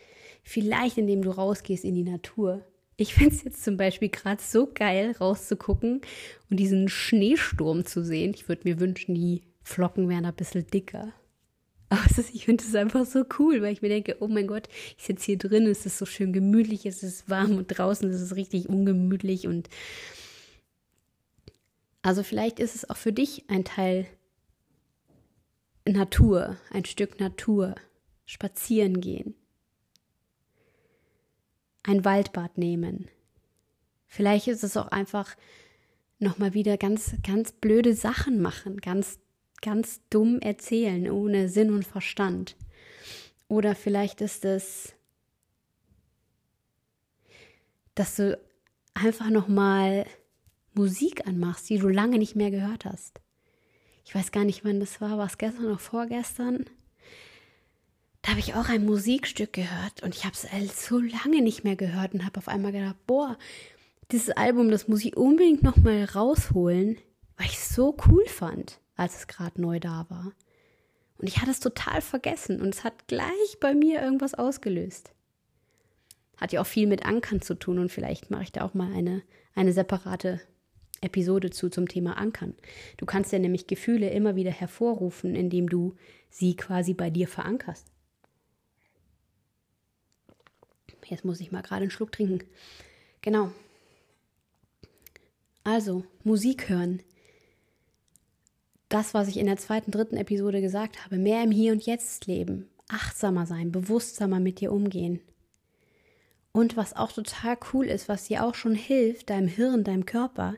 vielleicht 0.42 0.98
indem 0.98 1.22
du 1.22 1.31
rausgehst 1.31 1.85
in 1.85 1.94
die 1.94 2.05
Natur. 2.05 2.64
Ich 2.96 3.14
finde 3.14 3.35
es 3.35 3.44
jetzt 3.44 3.64
zum 3.64 3.76
Beispiel 3.76 4.11
gerade 4.11 4.42
so 4.42 4.68
geil, 4.72 5.16
rauszugucken 5.18 6.03
und 6.50 6.57
diesen 6.57 6.88
Schneesturm 6.88 7.87
zu 7.87 8.05
sehen. 8.05 8.33
Ich 8.35 8.48
würde 8.48 8.68
mir 8.68 8.79
wünschen, 8.79 9.14
die 9.14 9.42
Flocken 9.62 10.09
wären 10.09 10.26
ein 10.26 10.35
bisschen 10.35 10.66
dicker. 10.66 11.12
Aber 11.88 12.05
ich 12.33 12.44
finde 12.44 12.62
es 12.62 12.74
einfach 12.74 13.05
so 13.05 13.24
cool, 13.38 13.62
weil 13.62 13.72
ich 13.72 13.83
mir 13.83 13.88
denke, 13.88 14.16
oh 14.20 14.29
mein 14.29 14.46
Gott, 14.46 14.68
ich 14.96 15.05
sitze 15.05 15.26
hier 15.26 15.38
drin, 15.38 15.66
es 15.66 15.87
ist 15.87 15.98
so 15.98 16.07
schön 16.07 16.33
gemütlich, 16.33 16.87
es 16.87 17.03
ist 17.03 17.29
warm 17.29 17.57
und 17.57 17.66
draußen 17.66 18.09
ist 18.09 18.20
es 18.20 18.37
richtig 18.37 18.68
ungemütlich 18.68 19.48
und 19.48 19.68
also 22.03 22.22
vielleicht 22.22 22.61
ist 22.61 22.76
es 22.76 22.88
auch 22.88 22.96
für 22.96 23.12
dich 23.12 23.44
ein 23.48 23.64
Teil 23.64 24.07
Natur, 25.85 26.57
ein 26.70 26.85
Stück 26.85 27.18
Natur, 27.18 27.74
spazieren 28.24 29.00
gehen, 29.00 29.35
ein 31.83 32.05
Waldbad 32.05 32.59
nehmen. 32.59 33.09
Vielleicht 34.07 34.49
ist 34.49 34.64
es 34.64 34.77
auch 34.77 34.88
einfach 34.88 35.37
nochmal 36.19 36.55
wieder 36.55 36.77
ganz, 36.77 37.14
ganz 37.27 37.53
blöde 37.53 37.95
Sachen 37.95 38.43
machen, 38.43 38.79
ganz 38.79 39.21
ganz 39.61 40.01
dumm 40.11 40.40
erzählen, 40.40 41.11
ohne 41.11 41.49
Sinn 41.49 41.73
und 41.73 41.87
Verstand. 41.87 42.57
Oder 43.49 43.75
vielleicht 43.75 44.21
ist 44.21 44.45
es, 44.45 44.95
dass 47.95 48.16
du 48.16 48.38
einfach 48.95 49.31
noch 49.31 49.49
mal 49.49 50.07
Musik 50.73 51.27
anmachst, 51.27 51.69
die 51.69 51.79
du 51.79 51.88
lange 51.88 52.19
nicht 52.19 52.37
mehr 52.37 52.51
gehört 52.51 52.85
hast. 52.85 53.21
Ich 54.05 54.14
weiß 54.14 54.33
gar 54.33 54.45
nicht, 54.45 54.64
wann 54.64 54.81
das 54.81 55.01
war, 55.01 55.19
war 55.19 55.27
es 55.27 55.38
gestern 55.38 55.66
oder 55.66 55.79
vorgestern? 55.79 56.64
Da 58.22 58.33
habe 58.33 58.40
ich 58.40 58.54
auch 58.54 58.68
ein 58.68 58.85
Musikstück 58.85 59.52
gehört 59.52 60.02
und 60.02 60.14
ich 60.14 60.24
habe 60.24 60.35
es 60.35 60.87
so 60.87 60.98
lange 60.98 61.42
nicht 61.42 61.64
mehr 61.64 61.76
gehört 61.76 62.12
und 62.14 62.24
habe 62.24 62.38
auf 62.38 62.48
einmal 62.48 62.72
gedacht, 62.72 62.96
boah, 63.06 63.38
dieses 64.12 64.30
Album, 64.30 64.70
das 64.70 64.88
muss 64.88 65.04
ich 65.04 65.16
unbedingt 65.16 65.62
noch 65.62 65.76
mal 65.76 66.04
rausholen, 66.04 66.98
weil 67.37 67.46
ich 67.46 67.54
es 67.54 67.74
so 67.74 67.96
cool 68.06 68.26
fand 68.26 68.80
als 69.00 69.16
es 69.16 69.26
gerade 69.26 69.61
neu 69.61 69.80
da 69.80 70.04
war. 70.11 70.33
Und 71.16 71.26
ich 71.26 71.38
hatte 71.38 71.50
es 71.50 71.61
total 71.61 72.02
vergessen 72.02 72.61
und 72.61 72.74
es 72.74 72.85
hat 72.85 73.09
gleich 73.09 73.59
bei 73.59 73.74
mir 73.74 74.02
irgendwas 74.02 74.35
ausgelöst. 74.35 75.12
Hat 76.37 76.52
ja 76.52 76.61
auch 76.61 76.66
viel 76.66 76.87
mit 76.87 77.06
Ankern 77.06 77.40
zu 77.40 77.54
tun 77.54 77.78
und 77.78 77.90
vielleicht 77.90 78.30
mache 78.30 78.42
ich 78.44 78.52
da 78.52 78.62
auch 78.62 78.74
mal 78.74 78.92
eine, 78.92 79.22
eine 79.54 79.72
separate 79.72 80.40
Episode 81.00 81.50
zu 81.50 81.70
zum 81.70 81.88
Thema 81.88 82.18
Ankern. 82.18 82.54
Du 82.98 83.06
kannst 83.06 83.33
ja 83.33 83.38
nämlich 83.38 83.66
Gefühle 83.66 84.11
immer 84.11 84.37
wieder 84.37 84.50
hervorrufen, 84.50 85.35
indem 85.35 85.70
du 85.70 85.94
sie 86.28 86.56
quasi 86.56 86.92
bei 86.92 87.09
dir 87.09 87.26
verankerst. 87.26 87.87
Jetzt 91.11 91.25
muss 91.25 91.40
ich 91.40 91.53
mal 91.53 91.62
gerade 91.62 91.83
einen 91.83 91.90
Schluck 91.90 92.12
trinken. 92.12 92.46
Genau. 93.20 93.51
Also, 95.64 96.05
Musik 96.25 96.68
hören. 96.68 97.03
Das, 98.88 99.12
was 99.12 99.29
ich 99.29 99.37
in 99.37 99.46
der 99.46 99.57
zweiten, 99.57 99.90
dritten 99.90 100.16
Episode 100.16 100.61
gesagt 100.61 101.05
habe, 101.05 101.18
mehr 101.18 101.44
im 101.44 101.51
Hier 101.51 101.73
und 101.73 101.85
Jetzt 101.85 102.27
leben, 102.27 102.68
achtsamer 102.88 103.46
sein, 103.46 103.70
bewusstsamer 103.70 104.40
mit 104.40 104.61
dir 104.61 104.73
umgehen. 104.73 105.20
Und 106.53 106.77
was 106.77 106.96
auch 106.96 107.12
total 107.12 107.57
cool 107.73 107.87
ist, 107.87 108.09
was 108.09 108.25
dir 108.25 108.44
auch 108.44 108.55
schon 108.55 108.75
hilft, 108.75 109.31
deinem 109.31 109.49
Hirn, 109.49 109.85
deinem 109.85 110.07
Körper, 110.07 110.57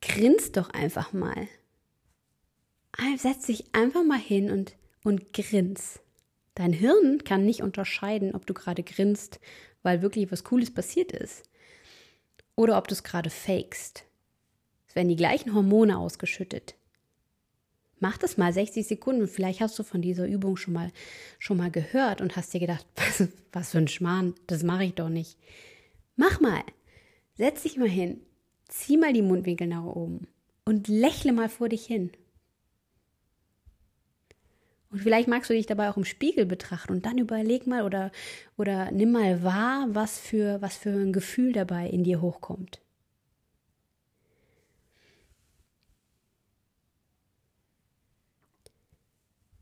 grins 0.00 0.50
doch 0.52 0.70
einfach 0.70 1.12
mal. 1.12 1.46
Setz 3.16 3.46
dich 3.46 3.74
einfach 3.74 4.04
mal 4.04 4.18
hin 4.18 4.50
und, 4.50 4.76
und 5.04 5.32
grins. 5.32 6.00
Dein 6.60 6.74
Hirn 6.74 7.24
kann 7.24 7.46
nicht 7.46 7.62
unterscheiden, 7.62 8.34
ob 8.34 8.44
du 8.44 8.52
gerade 8.52 8.82
grinst, 8.82 9.40
weil 9.82 10.02
wirklich 10.02 10.30
was 10.30 10.44
Cooles 10.44 10.70
passiert 10.70 11.10
ist, 11.10 11.44
oder 12.54 12.76
ob 12.76 12.86
du 12.86 12.92
es 12.92 13.02
gerade 13.02 13.30
fakest. 13.30 14.04
Es 14.86 14.94
werden 14.94 15.08
die 15.08 15.16
gleichen 15.16 15.54
Hormone 15.54 15.96
ausgeschüttet. 15.96 16.74
Mach 17.98 18.18
das 18.18 18.36
mal 18.36 18.52
60 18.52 18.86
Sekunden. 18.86 19.26
Vielleicht 19.26 19.62
hast 19.62 19.78
du 19.78 19.82
von 19.82 20.02
dieser 20.02 20.26
Übung 20.26 20.58
schon 20.58 20.74
mal, 20.74 20.92
schon 21.38 21.56
mal 21.56 21.70
gehört 21.70 22.20
und 22.20 22.36
hast 22.36 22.52
dir 22.52 22.60
gedacht, 22.60 22.84
was, 22.94 23.28
was 23.52 23.70
für 23.70 23.78
ein 23.78 23.88
Schmarrn, 23.88 24.34
das 24.46 24.62
mache 24.62 24.84
ich 24.84 24.92
doch 24.92 25.08
nicht. 25.08 25.38
Mach 26.16 26.40
mal. 26.40 26.62
Setz 27.38 27.62
dich 27.62 27.78
mal 27.78 27.88
hin. 27.88 28.20
Zieh 28.68 28.98
mal 28.98 29.14
die 29.14 29.22
Mundwinkel 29.22 29.66
nach 29.66 29.84
oben 29.84 30.26
und 30.66 30.88
lächle 30.88 31.32
mal 31.32 31.48
vor 31.48 31.70
dich 31.70 31.86
hin. 31.86 32.10
Und 34.90 34.98
vielleicht 35.00 35.28
magst 35.28 35.48
du 35.48 35.54
dich 35.54 35.66
dabei 35.66 35.88
auch 35.88 35.96
im 35.96 36.04
Spiegel 36.04 36.46
betrachten 36.46 36.92
und 36.92 37.06
dann 37.06 37.16
überleg 37.18 37.66
mal 37.66 37.84
oder, 37.84 38.10
oder 38.56 38.90
nimm 38.90 39.12
mal 39.12 39.42
wahr, 39.44 39.86
was 39.90 40.18
für, 40.18 40.60
was 40.60 40.76
für 40.76 40.90
ein 40.90 41.12
Gefühl 41.12 41.52
dabei 41.52 41.88
in 41.88 42.02
dir 42.02 42.20
hochkommt. 42.20 42.80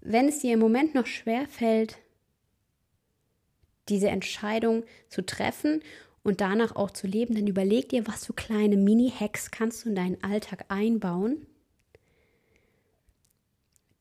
Wenn 0.00 0.28
es 0.28 0.38
dir 0.38 0.54
im 0.54 0.60
Moment 0.60 0.94
noch 0.94 1.06
schwer 1.06 1.46
fällt, 1.46 1.98
diese 3.90 4.08
Entscheidung 4.08 4.84
zu 5.10 5.24
treffen 5.24 5.82
und 6.22 6.40
danach 6.40 6.76
auch 6.76 6.90
zu 6.90 7.06
leben, 7.06 7.34
dann 7.34 7.46
überleg 7.46 7.90
dir, 7.90 8.06
was 8.06 8.24
für 8.24 8.32
kleine 8.32 8.78
Mini-Hacks 8.78 9.50
kannst 9.50 9.84
du 9.84 9.90
in 9.90 9.94
deinen 9.94 10.22
Alltag 10.24 10.64
einbauen, 10.68 11.46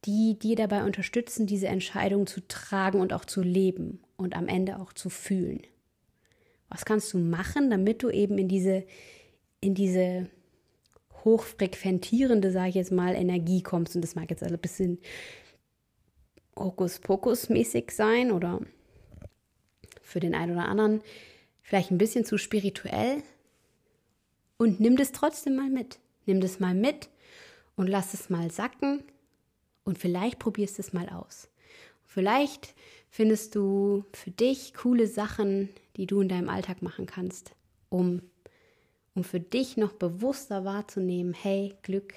die 0.06 0.38
dir 0.38 0.56
dabei 0.56 0.84
unterstützen, 0.84 1.48
diese 1.48 1.68
Entscheidung 1.68 2.28
zu 2.28 2.48
tragen 2.48 3.00
und 3.00 3.14
auch 3.14 3.26
zu 3.26 3.42
leben 3.42 4.00
und 4.16 4.36
am 4.36 4.48
Ende 4.48 4.80
auch 4.80 4.94
zu 4.94 5.10
fühlen. 5.10 5.62
Was 6.70 6.86
kannst 6.86 7.14
du 7.14 7.18
machen, 7.18 7.70
damit 7.70 8.04
du 8.04 8.10
eben 8.10 8.38
in 8.38 8.48
diese, 8.48 8.86
in 9.62 9.74
diese 9.74 10.30
hochfrequentierende, 11.24 12.52
sage 12.52 12.70
ich 12.70 12.76
jetzt 12.76 12.92
mal, 12.92 13.16
Energie 13.16 13.62
kommst? 13.62 13.96
Und 13.96 14.02
das 14.02 14.16
mag 14.16 14.30
jetzt 14.30 14.44
ein 14.44 14.58
bisschen 14.58 15.00
Hokuspokus-mäßig 16.56 17.92
sein 17.92 18.32
oder 18.32 18.62
für 20.02 20.20
den 20.20 20.36
einen 20.36 20.54
oder 20.54 20.68
anderen 20.68 21.02
vielleicht 21.62 21.92
ein 21.92 21.98
bisschen 21.98 22.24
zu 22.24 22.38
spirituell. 22.38 23.24
Und 24.58 24.80
nimm 24.80 24.96
das 24.96 25.12
trotzdem 25.12 25.56
mal 25.56 25.70
mit. 25.70 26.00
Nimm 26.26 26.42
das 26.42 26.60
mal 26.60 26.74
mit 26.74 27.10
und 27.76 27.88
lass 27.88 28.14
es 28.14 28.30
mal 28.30 28.52
sacken 28.52 29.04
und 29.88 29.98
vielleicht 29.98 30.38
probierst 30.38 30.78
du 30.78 30.82
es 30.82 30.92
mal 30.92 31.08
aus. 31.08 31.48
Vielleicht 32.04 32.76
findest 33.10 33.56
du 33.56 34.04
für 34.12 34.32
dich 34.32 34.74
coole 34.74 35.08
Sachen, 35.08 35.70
die 35.96 36.06
du 36.06 36.20
in 36.20 36.28
deinem 36.28 36.50
Alltag 36.50 36.82
machen 36.82 37.06
kannst, 37.06 37.56
um, 37.88 38.22
um 39.16 39.24
für 39.24 39.40
dich 39.40 39.78
noch 39.78 39.94
bewusster 39.94 40.66
wahrzunehmen, 40.66 41.34
hey, 41.34 41.74
Glück, 41.84 42.14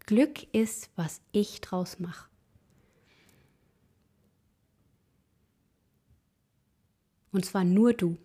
Glück 0.00 0.52
ist, 0.52 0.90
was 0.94 1.22
ich 1.32 1.62
draus 1.62 2.00
mache. 2.00 2.28
Und 7.32 7.46
zwar 7.46 7.64
nur 7.64 7.94
du. 7.94 8.18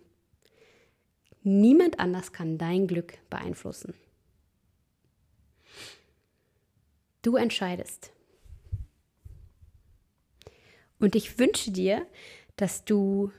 Niemand 1.42 1.98
anders 1.98 2.30
kann 2.34 2.58
dein 2.58 2.86
Glück 2.86 3.16
beeinflussen. 3.30 3.94
Du 7.22 7.36
entscheidest. 7.36 8.12
Und 10.98 11.14
ich 11.14 11.38
wünsche 11.38 11.70
dir, 11.70 12.06
dass 12.56 12.84
du 12.84 13.30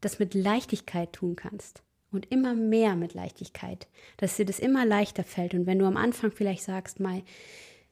das 0.00 0.18
mit 0.18 0.34
Leichtigkeit 0.34 1.12
tun 1.12 1.36
kannst. 1.36 1.82
Und 2.10 2.30
immer 2.32 2.54
mehr 2.54 2.96
mit 2.96 3.12
Leichtigkeit, 3.12 3.86
dass 4.16 4.36
dir 4.36 4.46
das 4.46 4.60
immer 4.60 4.86
leichter 4.86 5.24
fällt. 5.24 5.52
Und 5.52 5.66
wenn 5.66 5.78
du 5.78 5.84
am 5.84 5.98
Anfang 5.98 6.32
vielleicht 6.32 6.62
sagst, 6.62 7.00
mal, 7.00 7.22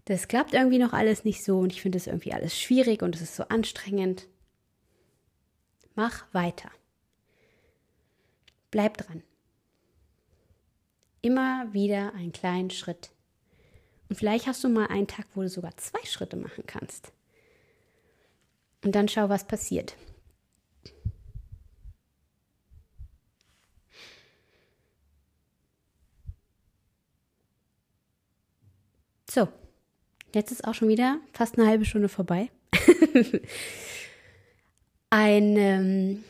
das 0.07 0.29
klappt 0.29 0.55
irgendwie 0.55 0.79
noch 0.79 0.95
alles 0.95 1.25
nicht 1.25 1.45
so 1.45 1.59
und 1.59 1.73
ich 1.73 1.83
finde 1.83 1.99
es 1.99 2.07
irgendwie 2.07 2.33
alles 2.33 2.59
schwierig 2.59 3.03
und 3.03 3.15
es 3.15 3.21
ist 3.21 3.37
so 3.37 3.43
anstrengend, 3.49 4.27
mach 5.97 6.33
weiter. 6.33 6.71
Bleib 8.71 8.97
dran. 8.97 9.23
Immer 11.21 11.73
wieder 11.73 12.15
einen 12.15 12.33
kleinen 12.33 12.71
Schritt. 12.71 13.11
Und 14.09 14.17
vielleicht 14.17 14.47
hast 14.47 14.63
du 14.65 14.69
mal 14.69 14.87
einen 14.87 15.09
Tag, 15.09 15.27
wo 15.35 15.43
du 15.43 15.49
sogar 15.49 15.77
zwei 15.77 16.05
Schritte 16.05 16.37
machen 16.37 16.65
kannst. 16.67 17.13
Und 18.87 18.93
dann 18.93 19.09
schau, 19.09 19.29
was 19.29 19.49
passiert. 19.49 19.97
So, 29.29 29.49
jetzt 30.33 30.53
ist 30.53 30.65
auch 30.65 30.75
schon 30.75 30.87
wieder 30.87 31.19
fast 31.33 31.59
eine 31.59 31.67
halbe 31.67 31.85
Stunde 31.85 32.09
vorbei. 32.09 32.49
ein, 35.11 35.57
ähm, 35.57 36.25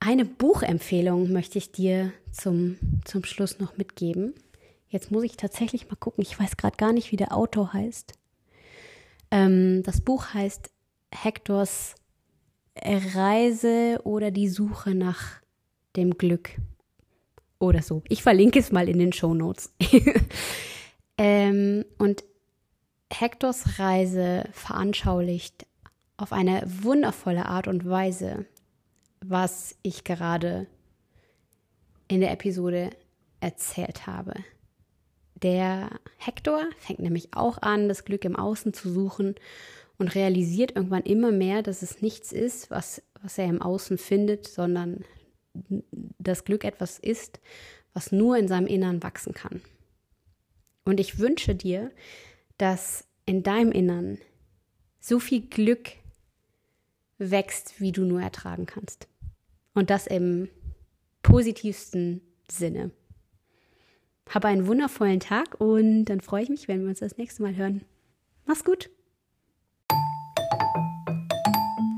eine 0.00 0.24
Buchempfehlung 0.24 1.30
möchte 1.30 1.58
ich 1.58 1.70
dir 1.70 2.12
zum, 2.32 2.76
zum 3.04 3.22
Schluss 3.22 3.60
noch 3.60 3.76
mitgeben. 3.76 4.34
Jetzt 4.88 5.12
muss 5.12 5.22
ich 5.22 5.36
tatsächlich 5.36 5.88
mal 5.88 5.94
gucken. 5.94 6.22
Ich 6.22 6.40
weiß 6.40 6.56
gerade 6.56 6.76
gar 6.76 6.92
nicht, 6.92 7.12
wie 7.12 7.16
der 7.16 7.36
Autor 7.36 7.72
heißt. 7.72 8.14
Ähm, 9.30 9.84
das 9.84 10.00
Buch 10.00 10.34
heißt 10.34 10.70
Hectors 11.12 11.94
Reise 12.82 14.00
oder 14.04 14.30
die 14.30 14.48
Suche 14.48 14.94
nach 14.94 15.40
dem 15.96 16.16
Glück 16.16 16.50
oder 17.58 17.82
so. 17.82 18.02
Ich 18.08 18.22
verlinke 18.22 18.58
es 18.58 18.72
mal 18.72 18.88
in 18.88 18.98
den 18.98 19.12
Show 19.12 19.34
Notes. 19.34 19.74
ähm, 21.18 21.84
und 21.98 22.24
Hectors 23.12 23.78
Reise 23.78 24.48
veranschaulicht 24.52 25.66
auf 26.16 26.32
eine 26.32 26.62
wundervolle 26.66 27.46
Art 27.46 27.66
und 27.66 27.88
Weise, 27.88 28.46
was 29.20 29.76
ich 29.82 30.04
gerade 30.04 30.66
in 32.08 32.20
der 32.20 32.32
Episode 32.32 32.90
erzählt 33.40 34.06
habe. 34.06 34.34
Der 35.42 35.90
Hector 36.18 36.62
fängt 36.78 37.00
nämlich 37.00 37.34
auch 37.34 37.58
an, 37.62 37.88
das 37.88 38.04
Glück 38.04 38.24
im 38.24 38.36
Außen 38.36 38.74
zu 38.74 38.92
suchen 38.92 39.34
und 40.00 40.14
realisiert 40.14 40.74
irgendwann 40.74 41.02
immer 41.02 41.30
mehr, 41.30 41.62
dass 41.62 41.82
es 41.82 42.00
nichts 42.00 42.32
ist, 42.32 42.70
was, 42.70 43.02
was 43.22 43.36
er 43.36 43.44
im 43.44 43.60
Außen 43.60 43.98
findet, 43.98 44.48
sondern 44.48 45.04
das 46.18 46.44
Glück 46.44 46.64
etwas 46.64 46.98
ist, 46.98 47.38
was 47.92 48.10
nur 48.10 48.38
in 48.38 48.48
seinem 48.48 48.66
Innern 48.66 49.02
wachsen 49.02 49.34
kann. 49.34 49.60
Und 50.86 51.00
ich 51.00 51.18
wünsche 51.18 51.54
dir, 51.54 51.92
dass 52.56 53.04
in 53.26 53.42
deinem 53.42 53.72
Innern 53.72 54.16
so 55.00 55.20
viel 55.20 55.42
Glück 55.42 55.90
wächst, 57.18 57.78
wie 57.78 57.92
du 57.92 58.02
nur 58.06 58.22
ertragen 58.22 58.64
kannst. 58.64 59.06
Und 59.74 59.90
das 59.90 60.06
im 60.06 60.48
positivsten 61.22 62.22
Sinne. 62.50 62.90
Habe 64.30 64.48
einen 64.48 64.66
wundervollen 64.66 65.20
Tag 65.20 65.60
und 65.60 66.06
dann 66.06 66.22
freue 66.22 66.44
ich 66.44 66.48
mich, 66.48 66.68
wenn 66.68 66.80
wir 66.82 66.88
uns 66.88 67.00
das 67.00 67.18
nächste 67.18 67.42
Mal 67.42 67.54
hören. 67.54 67.84
Mach's 68.46 68.64
gut! 68.64 68.88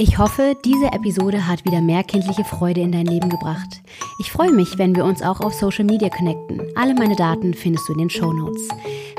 Ich 0.03 0.19
hoffe, 0.19 0.57
diese 0.65 0.87
Episode 0.87 1.47
hat 1.47 1.65
wieder 1.65 1.81
mehr 1.81 2.03
kindliche 2.03 2.43
Freude 2.43 2.81
in 2.81 2.91
dein 2.91 3.07
Leben 3.07 3.29
gebracht. 3.29 3.83
Ich 4.19 4.33
freue 4.33 4.51
mich, 4.51 4.77
wenn 4.77 4.97
wir 4.97 5.05
uns 5.05 5.23
auch 5.23 5.41
auf 5.41 5.55
Social 5.55 5.85
Media 5.85 6.09
connecten. 6.09 6.61
Alle 6.75 6.93
meine 6.93 7.15
Daten 7.15 7.55
findest 7.55 7.89
du 7.89 7.93
in 7.93 8.01
den 8.01 8.11
Show 8.11 8.33
Notes. 8.33 8.67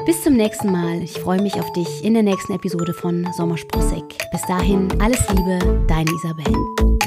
Bis 0.05 0.21
zum 0.25 0.33
nächsten 0.33 0.73
Mal. 0.73 1.01
Ich 1.01 1.13
freue 1.13 1.41
mich 1.41 1.57
auf 1.57 1.71
dich 1.71 2.03
in 2.03 2.15
der 2.15 2.23
nächsten 2.23 2.51
Episode 2.51 2.93
von 2.93 3.25
Sommersprossig. 3.31 4.03
Bis 4.33 4.41
dahin, 4.41 4.89
alles 4.99 5.25
Liebe, 5.29 5.85
deine 5.87 6.11
Isabel. 6.11 7.02